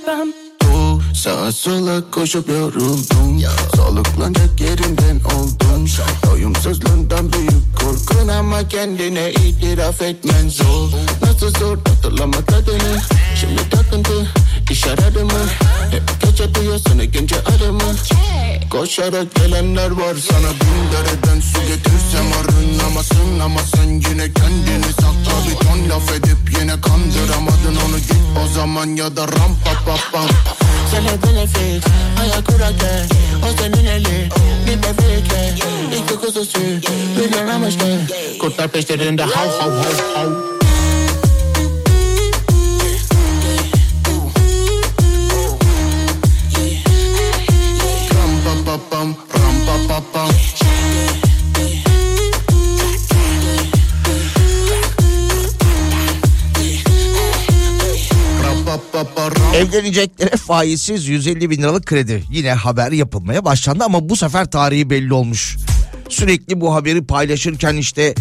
[0.06, 0.34] pa pam.
[1.14, 3.42] Sağa sola koşup yoruldum.
[3.76, 5.86] Soluklanacak yerinden oldum.
[6.26, 10.90] Doyumsuzluğundan büyük korkun ama kendine itiraf etmen zor.
[11.22, 13.02] Nasıl zor hatırlama tadını
[13.40, 14.28] Şimdi takıntı
[14.72, 15.42] iş aradı mı?
[15.92, 17.96] Hep gece duyuyorsun gence arımı
[18.70, 20.50] Koşarak gelenler var sana.
[20.50, 26.82] Bin dereden su getirsem arınamasın Ama sen yine kendini sakla bir ton laf edip yine
[26.82, 27.98] kandıramadın onu.
[27.98, 30.28] Git o zaman ya da ram pa pa pam
[30.92, 31.86] hep benefit
[32.22, 33.06] ayak kurarken
[33.44, 34.30] o senin eli
[34.68, 35.56] bir bebekle
[35.98, 36.60] İki kuzusu.
[37.18, 38.00] Bir yanamışken
[38.42, 40.61] Kurtlar peşlerinde hav hav hav hav
[49.02, 50.30] pam, ram pa pa pam.
[59.56, 62.24] Evleneceklere faizsiz 150 bin liralık kredi.
[62.32, 65.58] Yine haber yapılmaya başlandı ama bu sefer tarihi belli olmuş.
[66.10, 68.16] Sürekli bu haberi paylaşırken işte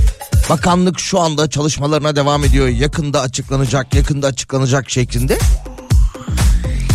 [0.50, 2.68] bakanlık şu anda çalışmalarına devam ediyor.
[2.68, 5.38] Yakında açıklanacak, yakında açıklanacak şeklinde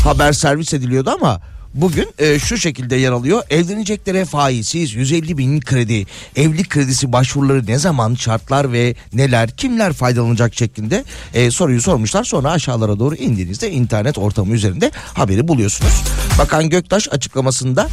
[0.03, 1.41] haber servis ediliyordu ama
[1.75, 3.43] bugün e, şu şekilde yer alıyor.
[3.49, 6.05] Evleneceklere faizsiz 150 bin kredi,
[6.35, 11.03] evlilik kredisi başvuruları ne zaman, şartlar ve neler, kimler faydalanacak şeklinde
[11.33, 12.23] e, soruyu sormuşlar.
[12.23, 16.03] Sonra aşağılara doğru indiğinizde internet ortamı üzerinde haberi buluyorsunuz.
[16.39, 17.87] Bakan Göktaş açıklamasında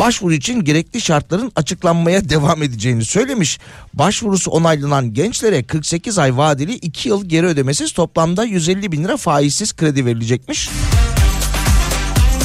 [0.00, 3.58] başvuru için gerekli şartların açıklanmaya devam edeceğini söylemiş.
[3.94, 9.72] Başvurusu onaylanan gençlere 48 ay vadeli 2 yıl geri ödemesiz toplamda 150 bin lira faizsiz
[9.76, 10.70] kredi verilecekmiş.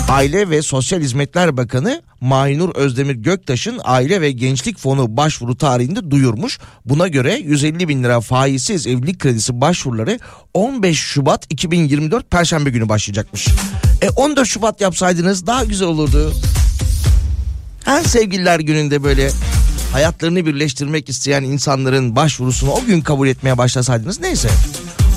[0.07, 6.59] Aile ve Sosyal Hizmetler Bakanı Mahinur Özdemir Göktaş'ın Aile ve Gençlik Fonu başvuru tarihinde duyurmuş.
[6.85, 10.19] Buna göre 150 bin lira faizsiz evlilik kredisi başvuruları
[10.53, 13.47] 15 Şubat 2024 Perşembe günü başlayacakmış.
[14.01, 16.33] E 14 Şubat yapsaydınız daha güzel olurdu.
[17.85, 19.31] Her sevgililer gününde böyle
[19.91, 24.49] hayatlarını birleştirmek isteyen insanların başvurusunu o gün kabul etmeye başlasaydınız neyse.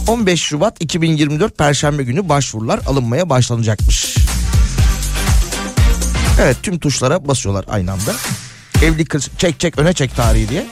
[0.06, 4.16] 15 Şubat 2024 Perşembe günü başvurular alınmaya başlanacakmış.
[6.38, 8.12] Evet tüm tuşlara basıyorlar aynı anda.
[8.82, 10.66] Evlilik kredisi çek çek öne çek tarihi diye.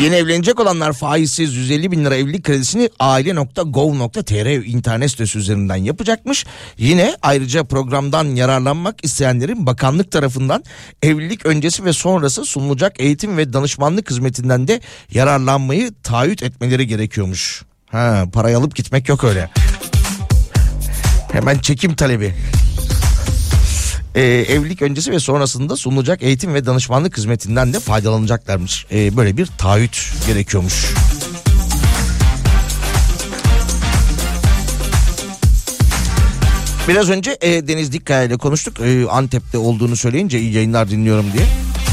[0.00, 6.46] Yeni evlenecek olanlar faizsiz 150 bin lira evlilik kredisini aile.gov.tr internet sitesi üzerinden yapacakmış.
[6.78, 10.64] Yine ayrıca programdan yararlanmak isteyenlerin bakanlık tarafından
[11.02, 14.80] evlilik öncesi ve sonrası sunulacak eğitim ve danışmanlık hizmetinden de
[15.12, 17.62] yararlanmayı taahhüt etmeleri gerekiyormuş.
[17.90, 19.50] Ha, parayı alıp gitmek yok öyle.
[21.32, 22.34] Hemen çekim talebi.
[24.14, 28.86] Ee, evlilik öncesi ve sonrasında sunulacak eğitim ve danışmanlık hizmetinden de faydalanacaklarmış.
[28.92, 30.94] Ee, böyle bir taahhüt gerekiyormuş.
[36.88, 38.80] Biraz önce e, Deniz Dikkaya ile konuştuk.
[38.80, 41.44] E, Antep'te olduğunu söyleyince iyi yayınlar dinliyorum diye.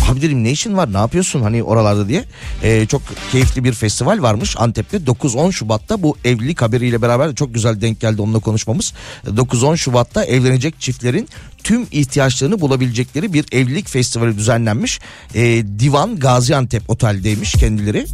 [0.10, 2.26] Abi dedim ne işin var ne yapıyorsun hani oralarda diye.
[2.64, 3.02] Ee, çok
[3.32, 8.22] keyifli bir festival varmış Antep'te 9-10 Şubat'ta bu evlilik haberiyle beraber çok güzel denk geldi
[8.22, 8.94] onunla konuşmamız.
[9.28, 11.30] 9-10 Şubat'ta evlenecek çiftlerin
[11.64, 15.00] tüm ihtiyaçlarını bulabilecekleri bir evlilik festivali düzenlenmiş.
[15.36, 18.06] Ee, Divan Gaziantep Otel'deymiş kendileri.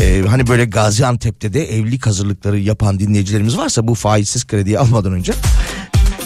[0.00, 5.32] Ee, hani böyle Gaziantep'te de evlilik hazırlıkları yapan dinleyicilerimiz varsa bu faizsiz krediyi almadan önce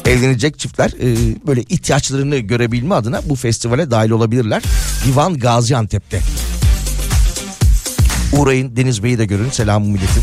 [0.06, 4.62] evlenecek çiftler e, böyle ihtiyaçlarını görebilme adına bu festivale dahil olabilirler.
[5.06, 6.20] Divan Gaziantep'te.
[8.32, 10.22] Uğrayın Deniz Bey'i de görün selamımı iletin.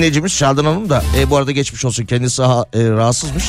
[0.00, 3.44] Dinleyicimiz Şadan Hanım da e, bu arada geçmiş olsun kendisi ha, e, rahatsızmış.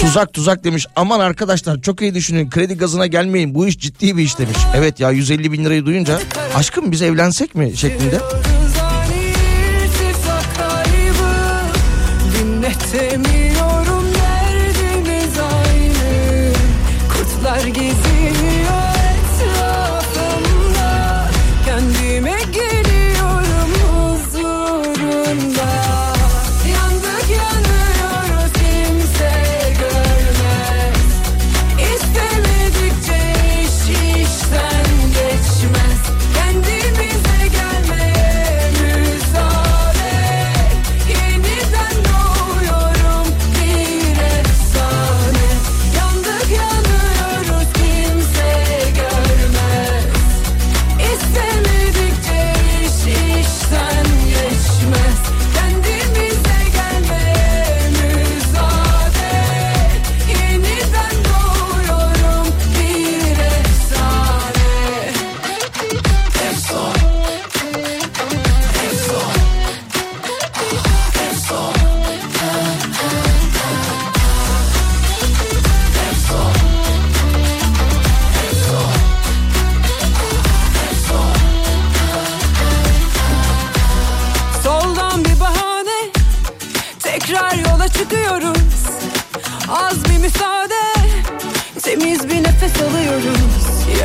[0.00, 0.86] Tuzak tuzak demiş.
[0.96, 2.50] Aman arkadaşlar çok iyi düşünün.
[2.50, 3.54] Kredi gazına gelmeyin.
[3.54, 4.58] Bu iş ciddi bir iş demiş.
[4.76, 6.20] Evet ya 150 bin lirayı duyunca
[6.54, 8.18] aşkım biz evlensek mi şeklinde.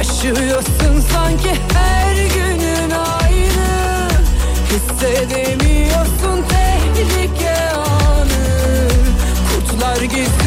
[0.06, 4.10] Yaşıyorsun sanki her günün aynı.
[4.70, 8.88] Hissedemiyorsun tehlike anı.
[9.50, 10.45] Kurtlar geziniyor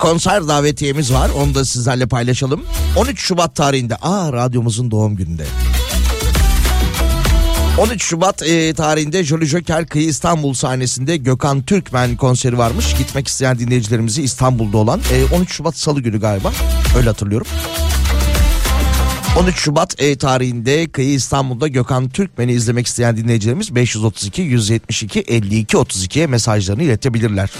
[0.00, 1.30] konser davetiyemiz var.
[1.36, 2.64] Onu da sizlerle paylaşalım.
[2.96, 3.96] 13 Şubat tarihinde.
[3.96, 5.44] Aa radyomuzun doğum gününde.
[7.78, 12.94] 13 Şubat e, tarihinde Jolly Joker Kıyı İstanbul sahnesinde Gökhan Türkmen konseri varmış.
[12.98, 16.52] Gitmek isteyen dinleyicilerimizi İstanbul'da olan e, 13 Şubat Salı günü galiba.
[16.96, 17.46] Öyle hatırlıyorum.
[19.38, 26.26] 13 Şubat e, tarihinde Kıyı İstanbul'da Gökhan Türkmen'i izlemek isteyen dinleyicilerimiz 532 172 52 32'ye
[26.26, 27.50] mesajlarını iletebilirler.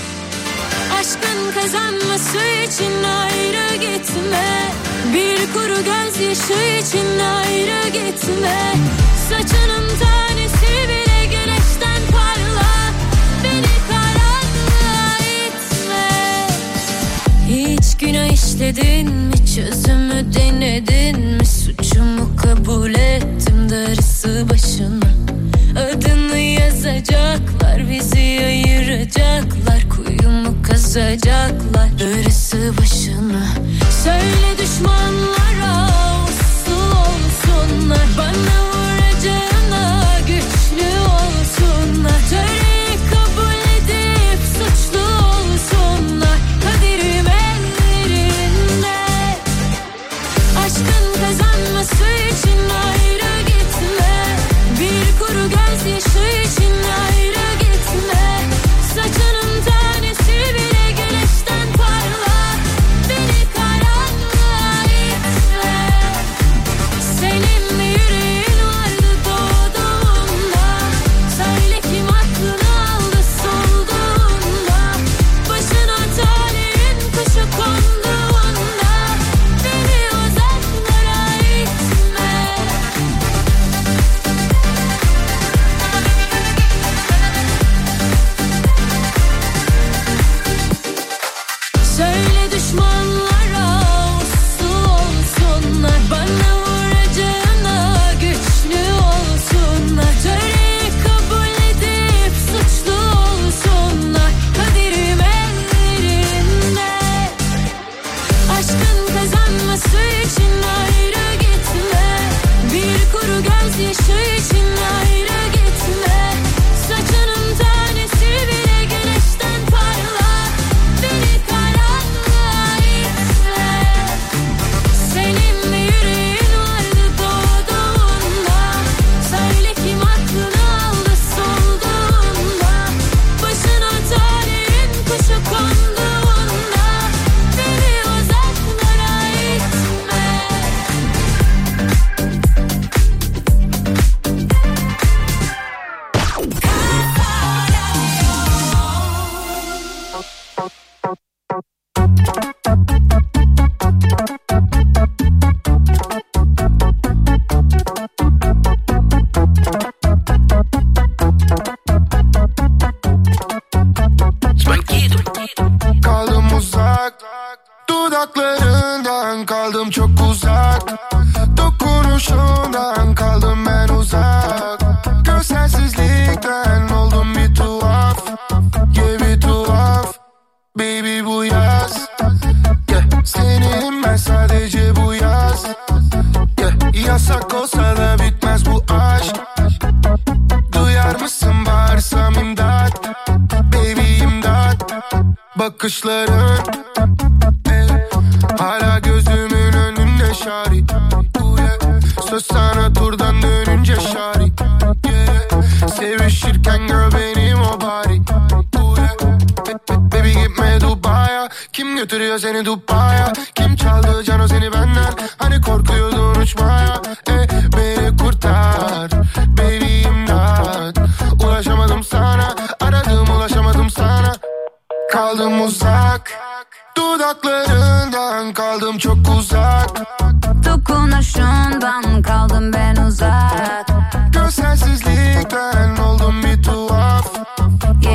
[2.21, 4.73] Kazanması için ayrı gitme.
[5.15, 8.75] Bir kuru gözyaşı için ayrı gitme.
[9.29, 12.93] Saçının tanesi bile güneşten parla.
[13.45, 16.47] Beni karanlığa itme.
[17.49, 19.35] Hiç günah işledin mi?
[19.55, 21.47] Çözümü denedin mi?
[21.47, 25.11] Suçumu kabul ettim darısı başına
[25.77, 29.89] Adını yazacaklar bizi ayıracaklar.
[29.91, 31.89] Kuyumu kazacaklar.
[32.01, 33.45] Örüsü başına
[34.05, 35.87] Söyle düşmanlara
[36.25, 38.07] uslu olsunlar.
[38.19, 42.21] Bana vuracağına güçlü olsunlar.
[42.31, 42.60] Töre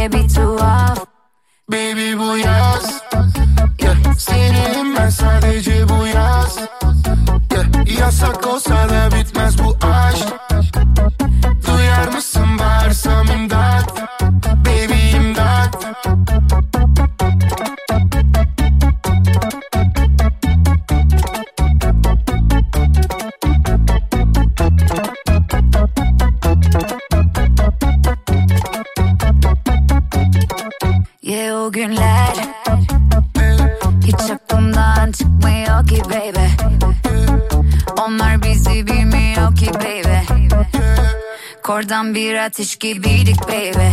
[0.06, 0.99] Yeah bir tuhaf
[1.72, 3.01] Baby bu yaz
[3.82, 3.95] yeah.
[4.18, 6.58] Senin ben sadece bu yaz
[7.51, 7.99] yeah.
[7.99, 10.44] Yasak olsa da bitmez bu aşk
[41.86, 43.88] Kordan bir ateş gibiydik baby.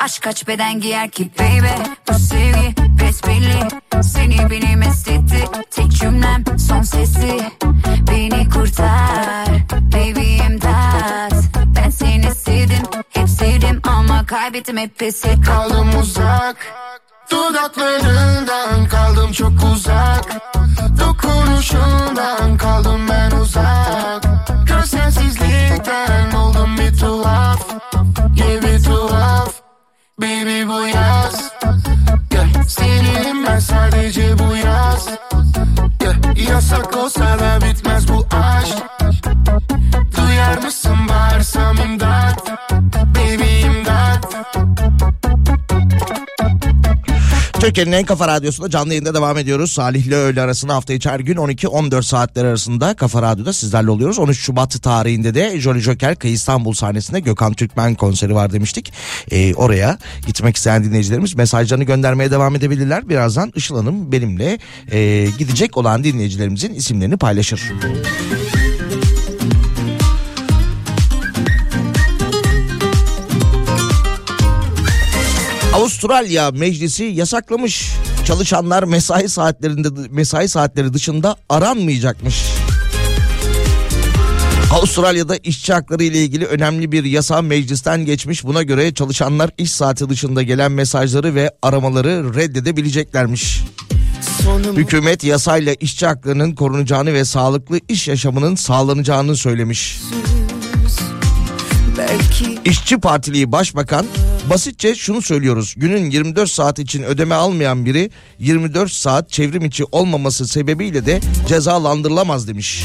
[0.00, 1.90] Aşk kaç beden giyer ki baby?
[2.08, 3.68] Bu sevgi besbelli.
[4.02, 7.40] Seni beni mest etti Tek cümlem son sesi.
[8.10, 9.48] Beni kurtar.
[9.72, 11.34] Baby imdat.
[11.76, 16.56] Ben seni sevdim Hep sevdim ama kaybettim hep pes ettim Kaldım uzak
[17.30, 20.24] Dudaklarından kaldım çok uzak.
[21.00, 24.24] Dokunuşundan kaldım ben uzak.
[24.66, 27.60] Gözsensizlikten oldum bir tuhaf.
[28.36, 29.52] Yeah bir tuhaf.
[30.20, 31.52] Baby bu yaz.
[32.32, 32.64] Yeah.
[32.68, 35.08] Senin ben sadece bu yaz.
[36.02, 36.48] Yeah.
[36.48, 38.76] Yasak olsa da bitmez bu aşk.
[40.16, 42.50] Duyar mısın bağırsam imdat?
[43.14, 44.30] Baby imdat
[47.60, 49.72] Türkiye'nin en kafa radyosunda canlı yayında devam ediyoruz.
[49.72, 54.18] Salih ile öğle arasında hafta içi her gün 12-14 saatler arasında Kafa Radyo'da sizlerle oluyoruz.
[54.18, 58.92] 13 Şubat tarihinde de Jolly Joker Kıyı İstanbul sahnesinde Gökhan Türkmen konseri var demiştik.
[59.30, 63.08] Ee, oraya gitmek isteyen dinleyicilerimiz mesajlarını göndermeye devam edebilirler.
[63.08, 64.58] Birazdan Işıl Hanım benimle
[64.92, 67.60] e, gidecek olan dinleyicilerimizin isimlerini paylaşır.
[76.00, 77.90] Avustralya Meclisi yasaklamış.
[78.24, 82.44] Çalışanlar mesai saatlerinde mesai saatleri dışında aranmayacakmış.
[84.72, 88.44] Avustralya'da işçi hakları ile ilgili önemli bir yasa meclisten geçmiş.
[88.44, 93.60] Buna göre çalışanlar iş saati dışında gelen mesajları ve aramaları reddedebileceklermiş.
[94.76, 100.00] Hükümet yasayla işçi haklarının korunacağını ve sağlıklı iş yaşamının sağlanacağını söylemiş.
[102.00, 104.06] Belki İşçi Partili Başbakan
[104.50, 105.74] basitçe şunu söylüyoruz.
[105.76, 112.48] Günün 24 saat için ödeme almayan biri 24 saat çevrim içi olmaması sebebiyle de cezalandırılamaz
[112.48, 112.84] demiş.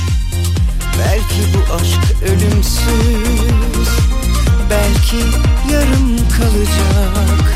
[0.99, 3.89] Belki bu aşk ölümsüz
[4.69, 5.17] Belki
[5.73, 7.55] yarım kalacak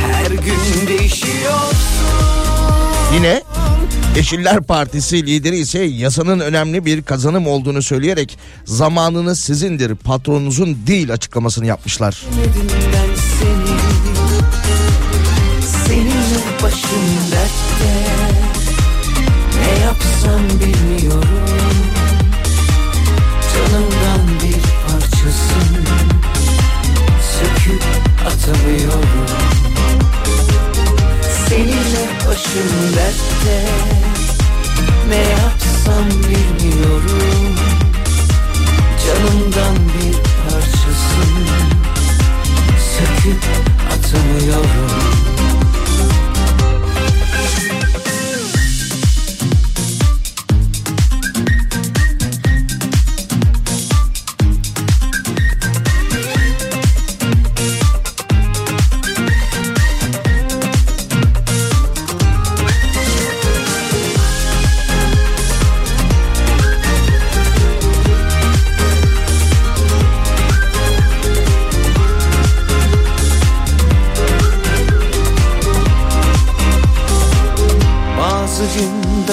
[0.00, 1.74] Her gün değişiyorsun
[3.14, 3.42] Yine
[4.16, 11.66] Yeşiller Partisi lideri ise yasanın önemli bir kazanım olduğunu söyleyerek zamanınız sizindir patronunuzun değil açıklamasını
[11.66, 12.24] yapmışlar.
[28.26, 29.43] Atamıyorum
[32.34, 33.64] başım dertte.
[35.08, 37.56] Ne yapsam bilmiyorum.
[39.06, 41.46] Canımdan bir parçasın.
[42.78, 43.44] Söküp
[43.92, 45.33] atamıyorum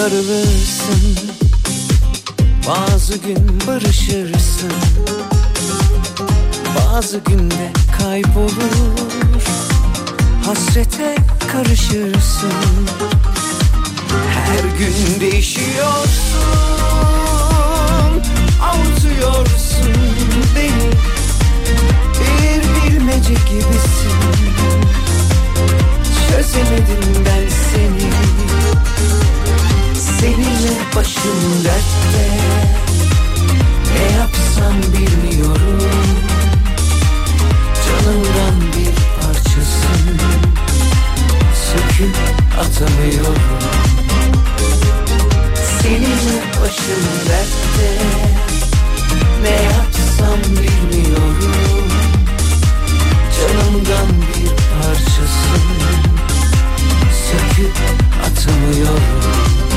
[0.02, 1.18] gün darılırsın
[2.68, 4.74] Bazı gün barışırsın.
[6.76, 8.52] Bazı günde kaybolur.
[10.46, 11.16] Hasrete
[11.52, 12.54] karışırsın.
[14.34, 16.42] Her gün değişiyorsun.
[18.64, 19.94] Avutuyorsun
[20.56, 20.92] beni.
[22.20, 24.12] Bir bilmece gibisin.
[26.30, 28.12] Çözemedim ben seni
[30.22, 32.30] Seninle başım dertte.
[33.94, 35.80] Ne yapsam bilmiyorum.
[37.86, 40.20] Canımdan bir parçasın.
[41.72, 42.16] Söküp
[42.60, 43.42] atamıyorum.
[45.82, 48.04] Seninle başım dertte.
[49.44, 51.88] Ne yapsam bilmiyorum.
[53.38, 55.62] Canımdan bir parçasın.
[57.12, 57.76] Söküp
[58.26, 59.71] atamıyorum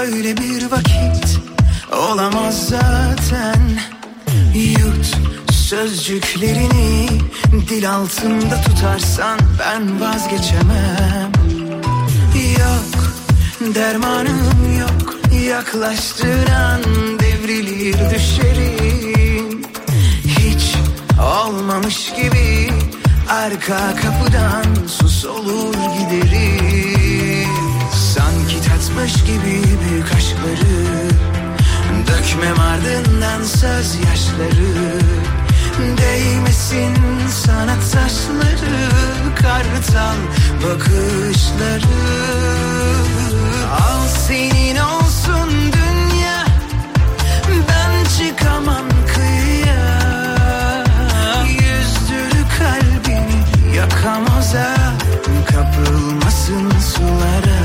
[0.00, 1.40] Böyle bir vakit
[1.92, 3.80] olamaz zaten.
[4.54, 5.16] Yut
[5.50, 7.08] sözcüklerini
[7.68, 11.32] dil altında tutarsan ben vazgeçemem.
[12.58, 13.14] Yok
[13.74, 15.16] dermanım yok
[15.48, 16.82] yaklaştığın an
[17.18, 19.62] devrilir düşerim
[20.24, 20.74] Hiç
[21.22, 22.70] olmamış gibi
[23.28, 27.15] arka kapıdan sus olur giderim
[28.96, 31.08] Tatmış gibi büyük aşkları
[32.06, 35.00] Dökmem ardından söz yaşları
[35.98, 36.94] Değmesin
[37.44, 38.88] sana taşları
[39.34, 40.16] Kartal
[40.64, 41.96] bakışları.
[43.70, 46.44] Al senin olsun dünya
[47.68, 48.84] Ben çıkamam
[49.14, 50.04] kıyıya.
[51.48, 54.76] Yüzdür kalbini yakamoza
[55.46, 57.55] Kapılmasın sulara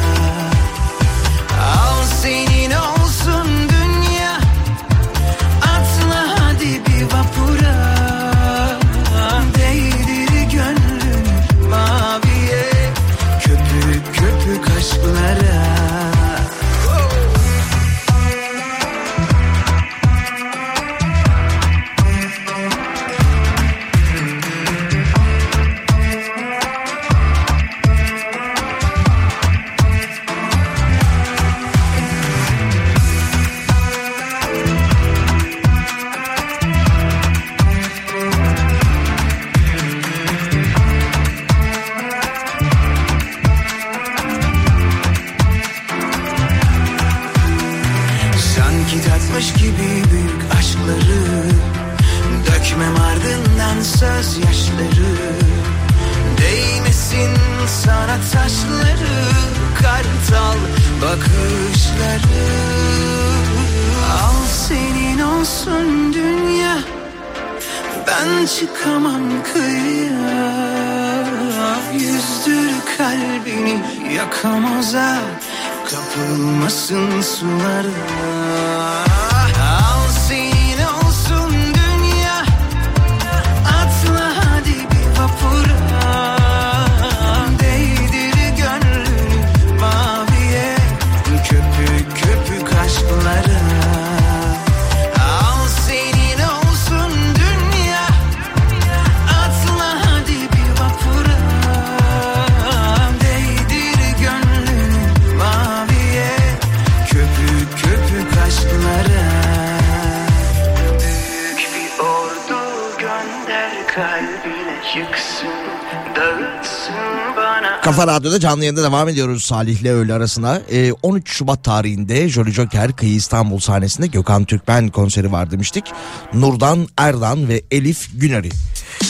[117.92, 120.62] Kafa Radyo'da canlı yayında devam ediyoruz Salih'le öğle arasına.
[120.72, 125.86] Ee, 13 Şubat tarihinde Jolly Joker Kıyı İstanbul sahnesinde Gökhan Türkmen konseri var demiştik.
[126.34, 128.50] Nurdan Erdan ve Elif Güner'i.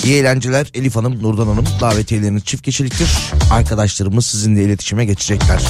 [0.04, 3.10] İyi eğlenceler Elif Hanım, Nurdan Hanım davetiyeleriniz çift kişiliktir.
[3.52, 5.62] Arkadaşlarımız sizinle iletişime geçecekler.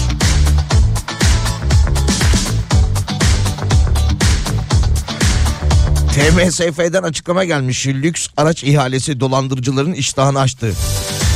[6.14, 7.88] TMSF'den açıklama gelmiş.
[7.88, 10.74] Lüks araç ihalesi dolandırıcıların iştahını açtı.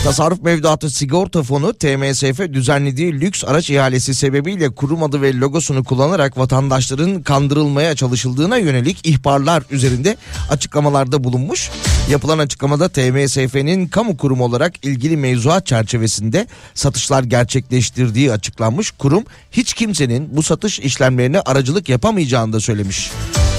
[0.06, 6.38] Tasarruf Mevduatı Sigorta Fonu TMSF düzenlediği lüks araç ihalesi sebebiyle kurum adı ve logosunu kullanarak
[6.38, 10.18] vatandaşların kandırılmaya çalışıldığına yönelik ihbarlar üzerinde
[10.50, 11.70] açıklamalarda bulunmuş.
[12.10, 18.92] Yapılan açıklamada TMSF'nin kamu kurumu olarak ilgili mevzuat çerçevesinde satışlar gerçekleştirdiği açıklanmış.
[18.92, 23.12] Kurum hiç kimsenin bu satış işlemlerine aracılık yapamayacağını da söylemiş.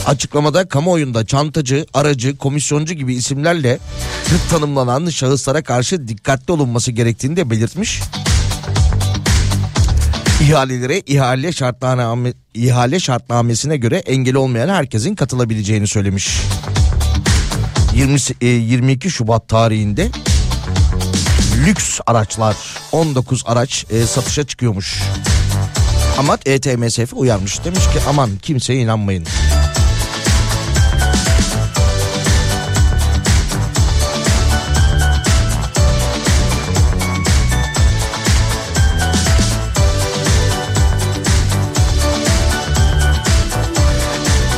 [0.07, 3.79] Açıklamada kamuoyunda çantacı, aracı, komisyoncu gibi isimlerle
[4.51, 8.01] tanımlanan şahıslara karşı dikkatli olunması gerektiğini de belirtmiş.
[10.43, 16.41] İhalelere ihale şartname ihale şartnamesine göre engel olmayan herkesin katılabileceğini söylemiş.
[17.95, 20.09] 20, e, 22 Şubat tarihinde
[21.67, 22.57] lüks araçlar
[22.93, 25.03] 19 araç e, satışa çıkıyormuş.
[26.19, 29.27] Ama E ETMSF uyarmış demiş ki aman kimseye inanmayın.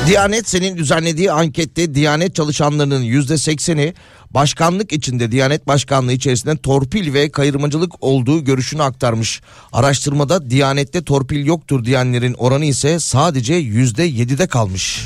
[0.08, 3.94] Diyanet senin düzenlediği ankette Diyanet çalışanlarının yüzde sekseni
[4.30, 9.40] başkanlık içinde Diyanet Başkanlığı içerisinde torpil ve kayırmacılık olduğu görüşünü aktarmış.
[9.72, 15.04] Araştırmada Diyanet'te torpil yoktur diyenlerin oranı ise sadece yüzde yedide kalmış.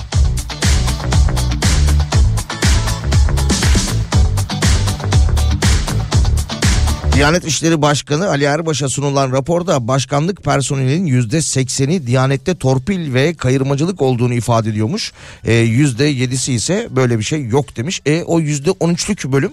[7.14, 14.02] Diyanet İşleri Başkanı Ali Erbaş'a sunulan raporda başkanlık personelinin yüzde sekseni Diyanet'te torpil ve kayırmacılık
[14.02, 15.12] olduğunu ifade ediyormuş.
[15.44, 18.00] Ee, Yüzde yedisi ise böyle bir şey yok demiş.
[18.06, 19.52] E o yüzde on üçlük bölüm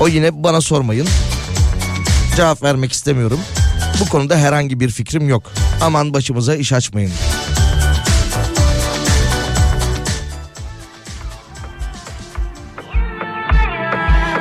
[0.00, 1.08] O yine bana sormayın.
[2.36, 3.40] Cevap vermek istemiyorum.
[4.00, 5.52] Bu konuda herhangi bir fikrim yok.
[5.80, 7.12] Aman başımıza iş açmayın.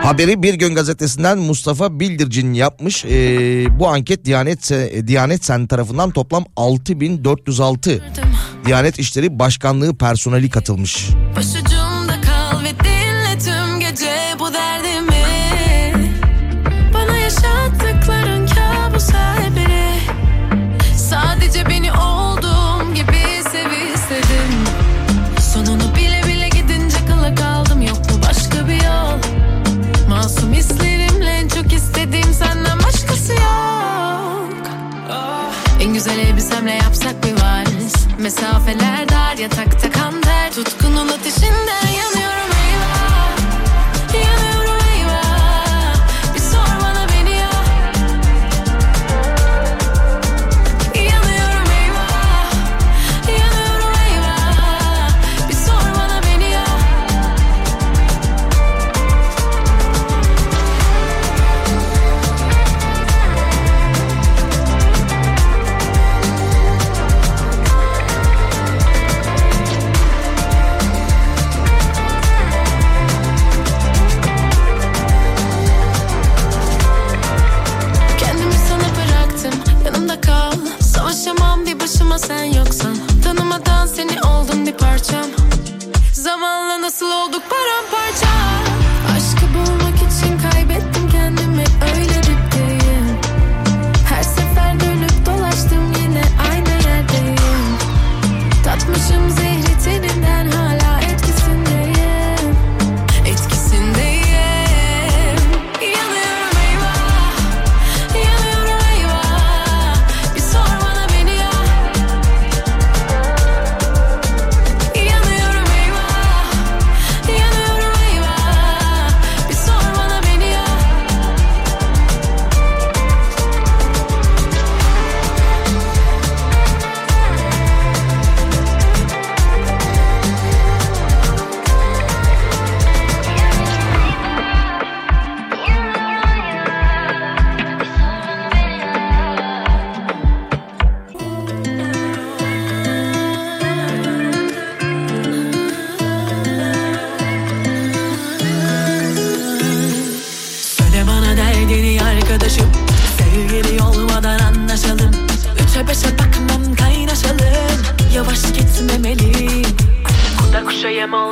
[0.05, 3.05] Haberi Bir Gün Gazetesi'nden Mustafa Bildircin yapmış.
[3.05, 4.69] Ee, bu anket Diyanet
[5.07, 8.03] Diyanet Sen tarafından toplam 6406
[8.65, 11.09] Diyanet İşleri Başkanlığı personeli katılmış.
[11.35, 11.84] Başucumda
[38.25, 39.94] Mesafeler dar yatakta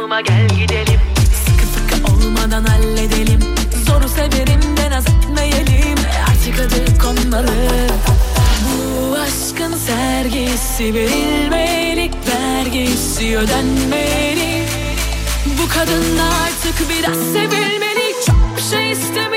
[0.04, 1.00] olma gel gidelim.
[1.46, 3.40] Sıkı fıkı olmadan halledelim.
[3.88, 5.98] Zoru severim de naz etmeyelim.
[6.30, 7.52] Artık adı konmalı.
[8.66, 14.66] Bu aşkın sergisi verilmeli Vergisi ödenmeli.
[15.46, 18.16] Bu kadın artık biraz sevilmeli.
[18.28, 19.33] Çok bir şey istemiyor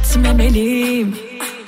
[0.00, 1.16] Yavaş gitmemeliyim.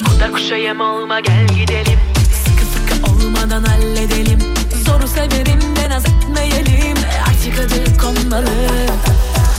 [0.05, 1.99] Kurda kuşa yem olma gel gidelim.
[2.45, 4.39] Sıkı sıkı olmadan halledelim.
[4.87, 6.97] Zoru severim de naz etmeyelim.
[7.29, 8.51] Artık adı konmalı.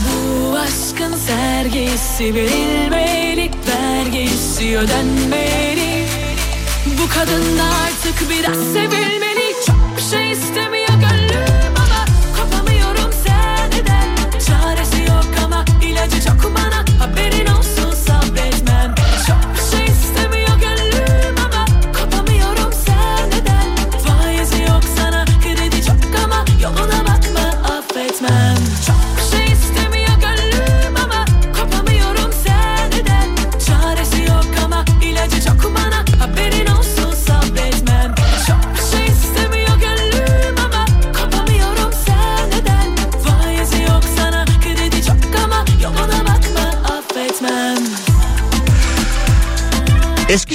[0.05, 6.05] Bu aşkın sergisi verilmeli Vergisi ödenmeli.
[6.85, 9.32] Bu kadın da artık biraz sevilmeli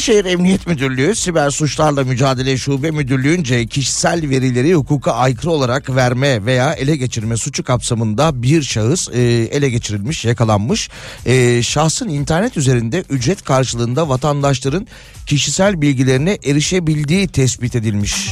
[0.09, 6.72] Eskişehir Emniyet Müdürlüğü Siber Suçlarla Mücadele Şube Müdürlüğü'nce kişisel verileri hukuka aykırı olarak verme veya
[6.72, 9.20] ele geçirme suçu kapsamında bir şahıs e,
[9.52, 10.90] ele geçirilmiş, yakalanmış.
[11.26, 14.86] E, şahsın internet üzerinde ücret karşılığında vatandaşların
[15.26, 18.28] kişisel bilgilerine erişebildiği tespit edilmiş.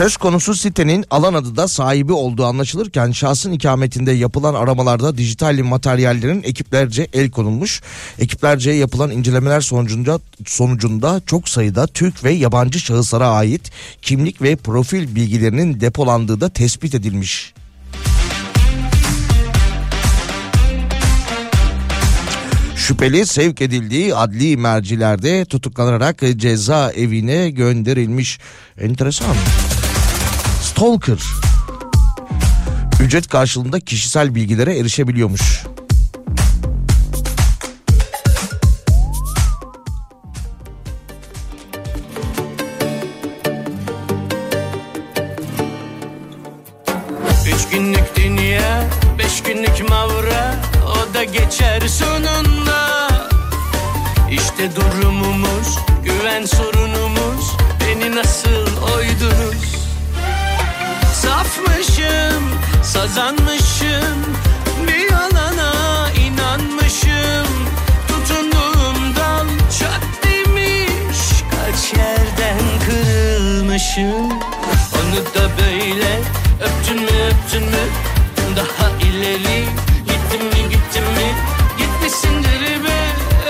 [0.00, 6.42] Söz konusu sitenin alan adı da sahibi olduğu anlaşılırken şahsın ikametinde yapılan aramalarda dijital materyallerin
[6.42, 7.82] ekiplerce el konulmuş.
[8.18, 13.70] Ekiplerce yapılan incelemeler sonucunda sonucunda çok sayıda Türk ve yabancı şahıslara ait
[14.02, 17.54] kimlik ve profil bilgilerinin depolandığı da tespit edilmiş.
[22.76, 28.38] Şüpheli sevk edildiği adli mercilerde tutuklanarak ceza evine gönderilmiş.
[28.80, 29.36] Enteresan.
[30.70, 31.18] Stalker.
[33.00, 35.64] Ücret karşılığında kişisel bilgilere erişebiliyormuş.
[47.54, 48.84] Üç günlük dünya,
[49.18, 50.54] beş günlük mavra
[50.86, 53.08] O da geçer sonunda
[54.30, 56.79] İşte durumumuz, güven sorunumuz
[63.00, 64.18] sazanmışım
[64.86, 67.48] Bir yalana inanmışım.
[68.08, 69.46] Tutunduğum dal
[69.78, 71.18] çat demiş.
[71.50, 74.30] Kaç yerden kırılmışım.
[74.98, 76.20] Onu da böyle
[76.60, 77.84] öptün mü öptün mü?
[78.56, 79.64] Daha ileri
[80.06, 81.34] gittin mi gittin mi?
[81.78, 82.98] Gitmişsindir be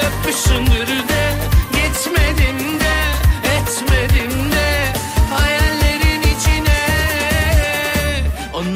[0.07, 1.20] öpmüşsündür de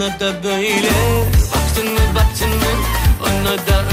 [0.04, 0.90] Ona da böyle
[1.54, 2.72] baktın mı baktın mı?
[3.22, 3.83] Ona da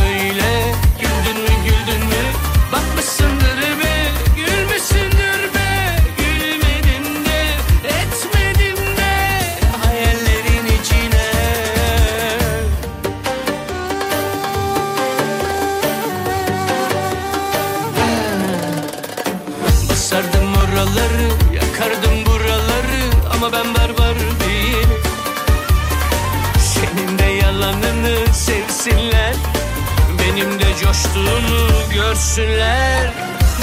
[30.81, 33.11] coştuğumu görsünler.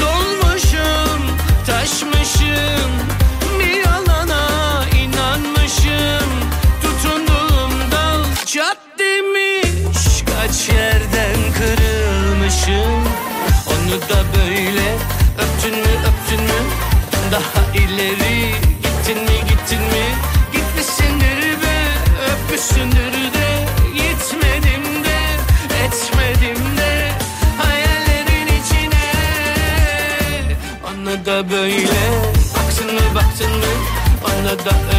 [0.00, 1.22] Dolmuşum,
[1.66, 2.90] taşmışım
[3.58, 6.30] Bir yalana inanmışım.
[6.82, 13.02] Tutunduğum dal çat demiş Kaç yerden kırılmışım.
[13.66, 14.94] Onu da böyle
[15.38, 16.60] öptün mü öptün mü?
[17.32, 20.06] Daha ileri gittin mi gittin mi?
[20.52, 21.88] Gitmişsindir be
[22.30, 23.17] öpmüşsündür
[31.44, 31.86] böyle.
[32.56, 33.64] Baktın mı baktın mı?
[34.24, 34.97] Ona da öyle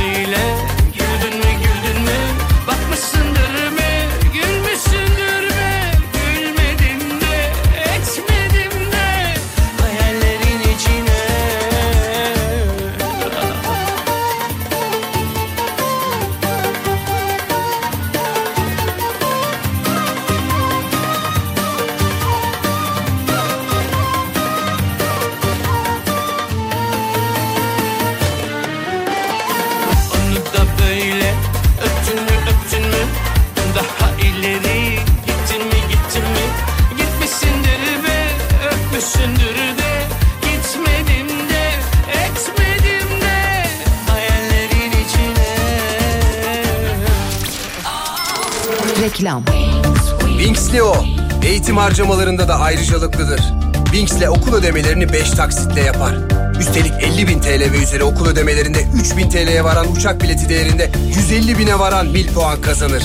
[54.59, 56.15] ödemelerini 5 taksitle yapar.
[56.59, 61.59] Üstelik 50 bin TL ve üzeri okul ödemelerinde 3000 TL'ye varan uçak bileti değerinde 150
[61.59, 63.03] bine varan mil puan kazanır.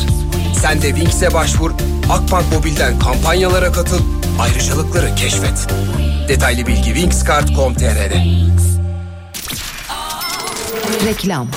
[0.62, 1.70] Sen de Binks'e başvur,
[2.10, 4.00] Akbank Mobil'den kampanyalara katıl,
[4.40, 5.68] ayrıcalıkları keşfet.
[6.28, 8.24] Detaylı bilgi winkskart.com.tr'de.
[11.06, 11.48] Reklam.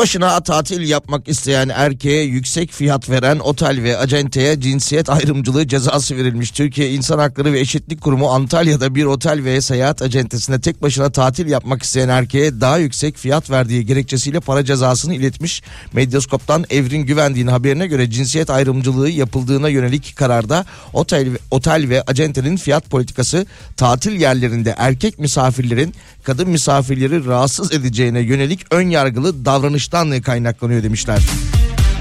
[0.00, 6.50] Başına tatil yapmak isteyen erkeğe yüksek fiyat veren otel ve acenteye cinsiyet ayrımcılığı cezası verilmiş.
[6.50, 11.46] Türkiye İnsan Hakları ve Eşitlik Kurumu Antalya'da bir otel ve seyahat acentesine tek başına tatil
[11.46, 15.62] yapmak isteyen erkeğe daha yüksek fiyat verdiği gerekçesiyle para cezasını iletmiş.
[15.92, 22.90] Medyaskop'tan Evrin Güvendiğin haberine göre cinsiyet ayrımcılığı yapıldığına yönelik kararda otel, otel ve acentenin fiyat
[22.90, 23.46] politikası
[23.76, 29.44] tatil yerlerinde erkek misafirlerin kadın misafirleri rahatsız edeceğine yönelik ön yargılı
[29.92, 31.18] davranıştan kaynaklanıyor demişler.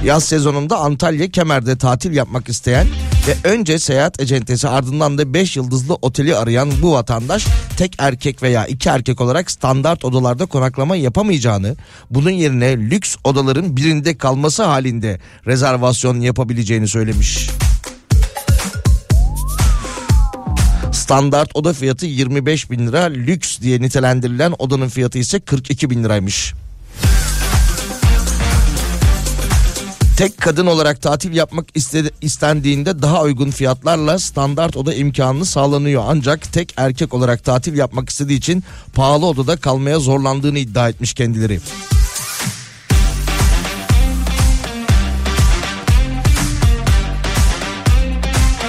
[0.03, 2.87] Yaz sezonunda Antalya Kemer'de tatil yapmak isteyen
[3.27, 7.45] ve önce seyahat acentesi ardından da 5 yıldızlı oteli arayan bu vatandaş
[7.77, 11.75] tek erkek veya iki erkek olarak standart odalarda konaklama yapamayacağını,
[12.09, 17.49] bunun yerine lüks odaların birinde kalması halinde rezervasyon yapabileceğini söylemiş.
[20.91, 26.53] Standart oda fiyatı 25 bin lira, lüks diye nitelendirilen odanın fiyatı ise 42 bin liraymış.
[30.19, 36.03] Tek kadın olarak tatil yapmak istedi, istendiğinde daha uygun fiyatlarla standart oda imkanını sağlanıyor.
[36.07, 38.63] Ancak tek erkek olarak tatil yapmak istediği için
[38.93, 41.59] pahalı odada kalmaya zorlandığını iddia etmiş kendileri.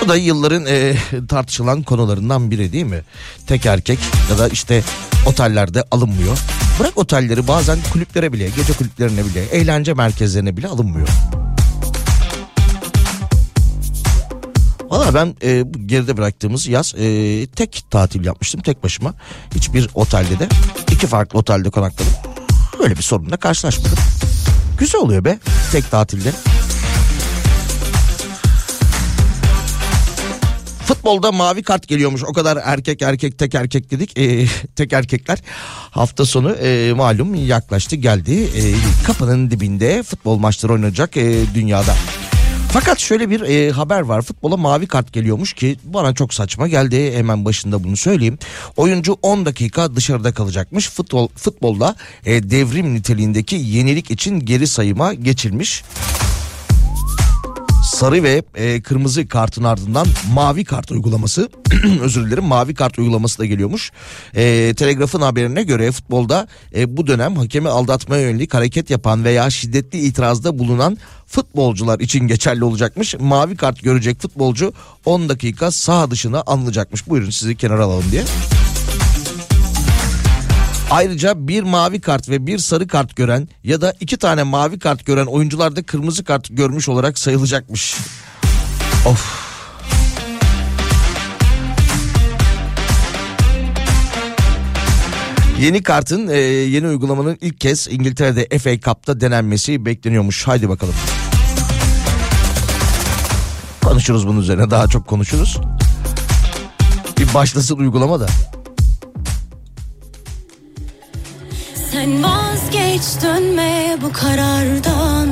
[0.04, 0.96] Bu da yılların e,
[1.28, 3.02] tartışılan konularından biri değil mi?
[3.46, 3.98] Tek erkek
[4.30, 4.82] ya da işte
[5.26, 6.38] otellerde alınmıyor.
[6.80, 11.08] Bırak otelleri bazen kulüplere bile, gece kulüplerine bile, eğlence merkezlerine bile alınmıyor.
[14.90, 19.14] Valla ben e, geride bıraktığımız yaz e, tek tatil yapmıştım tek başıma.
[19.54, 20.48] Hiçbir otelde de
[20.90, 22.12] iki farklı otelde konakladım.
[22.78, 23.98] Böyle bir sorunla karşılaşmadım.
[24.78, 25.38] Güzel oluyor be
[25.72, 26.32] tek tatilde.
[30.90, 32.24] Futbolda mavi kart geliyormuş.
[32.24, 34.18] O kadar erkek erkek tek erkek dedik.
[34.18, 34.46] E,
[34.76, 35.38] tek erkekler
[35.90, 38.32] hafta sonu e, malum yaklaştı geldi.
[38.32, 38.62] E,
[39.06, 41.94] kapının dibinde futbol maçları oynanacak e, dünyada.
[42.72, 44.22] Fakat şöyle bir e, haber var.
[44.22, 47.12] Futbola mavi kart geliyormuş ki bana çok saçma geldi.
[47.16, 48.38] Hemen başında bunu söyleyeyim.
[48.76, 50.90] Oyuncu 10 dakika dışarıda kalacakmış.
[50.90, 51.94] Futbol futbolda
[52.24, 55.84] e, devrim niteliğindeki yenilik için geri sayıma geçilmiş
[58.00, 61.48] sarı ve e, kırmızı kartın ardından mavi kart uygulaması
[62.00, 63.92] özür dilerim mavi kart uygulaması da geliyormuş.
[64.34, 69.98] E, Telegraf'ın haberine göre futbolda e, bu dönem hakemi aldatmaya yönelik hareket yapan veya şiddetli
[69.98, 73.14] itirazda bulunan futbolcular için geçerli olacakmış.
[73.20, 74.72] Mavi kart görecek futbolcu
[75.04, 77.08] 10 dakika saha dışına alınacakmış.
[77.08, 78.24] Buyurun sizi kenara alalım diye.
[80.90, 85.06] Ayrıca bir mavi kart ve bir sarı kart gören ya da iki tane mavi kart
[85.06, 87.96] gören oyuncular da kırmızı kart görmüş olarak sayılacakmış.
[89.06, 89.50] Of.
[95.60, 100.46] Yeni kartın e, yeni uygulamanın ilk kez İngiltere'de FA Cup'ta denenmesi bekleniyormuş.
[100.46, 100.94] Haydi bakalım.
[103.84, 105.58] Konuşuruz bunun üzerine daha çok konuşuruz.
[107.18, 108.26] Bir başlasın uygulama da.
[112.00, 115.28] Sen vazgeç dönme bu karardan.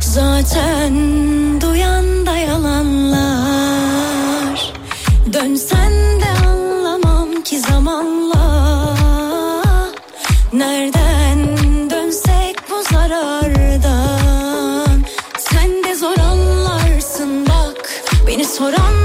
[0.00, 0.94] Zaten
[1.60, 3.12] duyan da yalanlar.
[5.32, 8.94] Dönsen de anlamam ki zamanla.
[10.52, 11.58] Nereden
[11.90, 15.02] dönsek bu zarardan?
[15.38, 17.90] Sen de zor anlarsın bak
[18.26, 19.03] Beni soran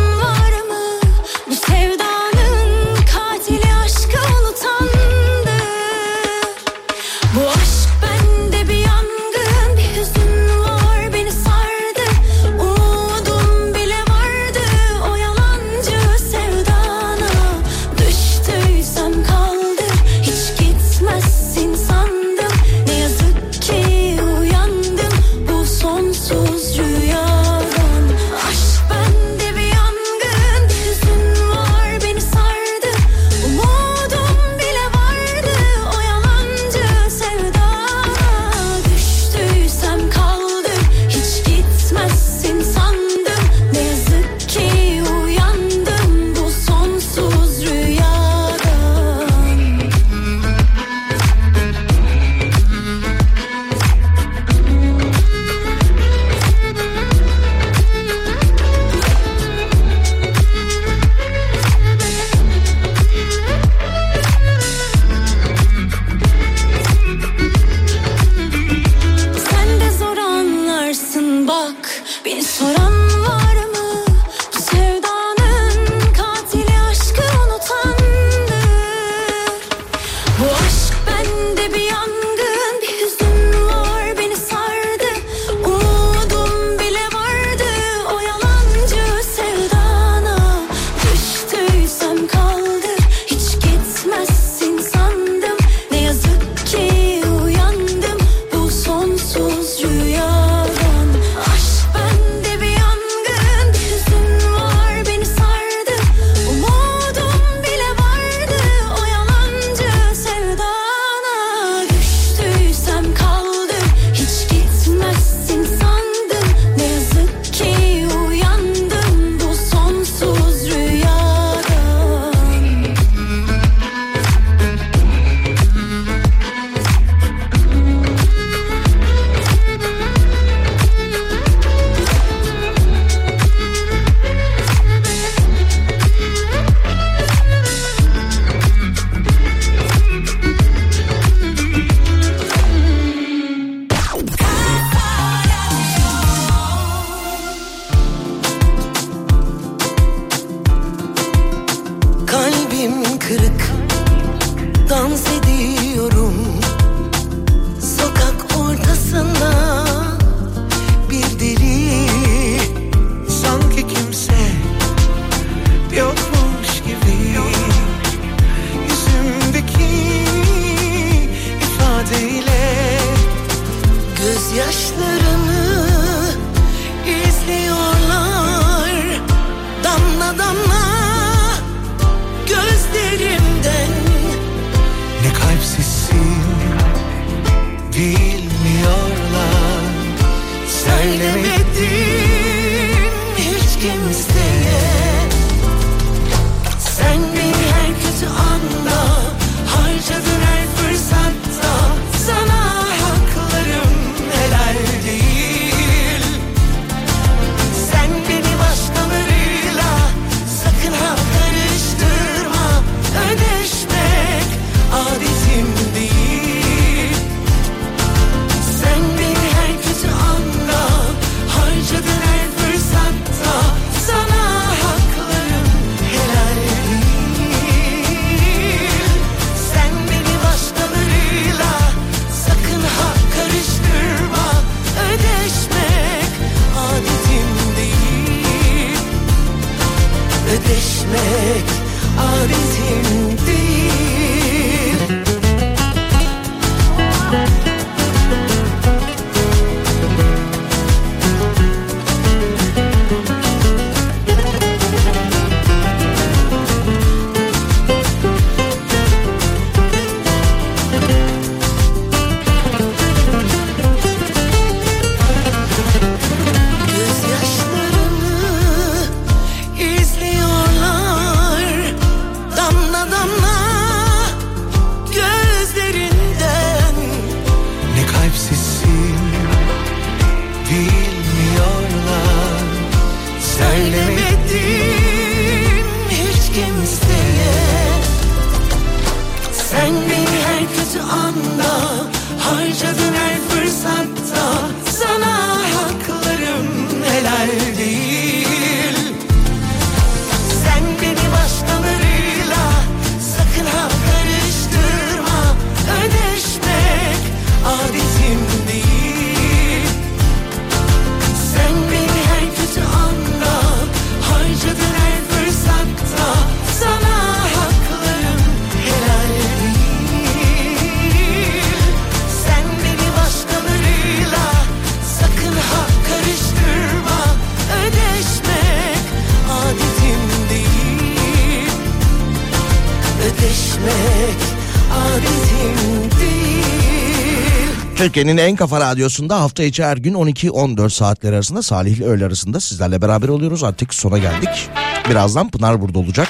[337.99, 342.59] Türkiye'nin en kafa radyosunda hafta içi her gün 12-14 saatler arasında Salih ile öğle arasında
[342.59, 343.63] sizlerle beraber oluyoruz.
[343.63, 344.69] Artık sona geldik.
[345.09, 346.27] Birazdan Pınar burada olacak.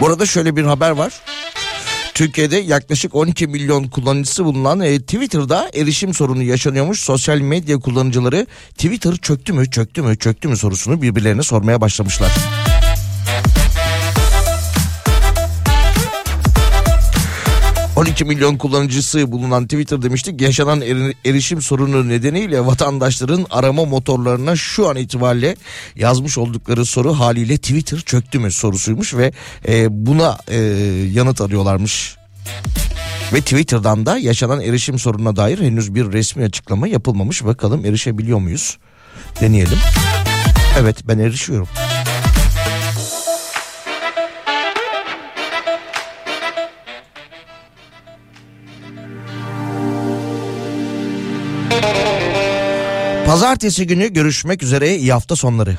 [0.00, 1.12] Bu arada şöyle bir haber var.
[2.14, 7.00] Türkiye'de yaklaşık 12 milyon kullanıcısı bulunan e, Twitter'da erişim sorunu yaşanıyormuş.
[7.00, 12.30] Sosyal medya kullanıcıları Twitter çöktü mü çöktü mü çöktü mü sorusunu birbirlerine sormaya başlamışlar.
[18.00, 20.40] ...12 milyon kullanıcısı bulunan Twitter demiştik...
[20.40, 22.66] ...yaşanan eri- erişim sorunu nedeniyle...
[22.66, 25.56] ...vatandaşların arama motorlarına şu an itibariyle...
[25.96, 29.14] ...yazmış oldukları soru haliyle Twitter çöktü mü sorusuymuş...
[29.14, 29.32] ...ve
[29.68, 30.56] e, buna e,
[31.12, 32.16] yanıt arıyorlarmış.
[33.32, 37.44] Ve Twitter'dan da yaşanan erişim sorununa dair henüz bir resmi açıklama yapılmamış.
[37.44, 38.78] Bakalım erişebiliyor muyuz?
[39.40, 39.78] Deneyelim.
[40.78, 41.68] Evet ben erişiyorum.
[53.30, 55.76] Pazartesi günü görüşmek üzere iyi hafta sonları.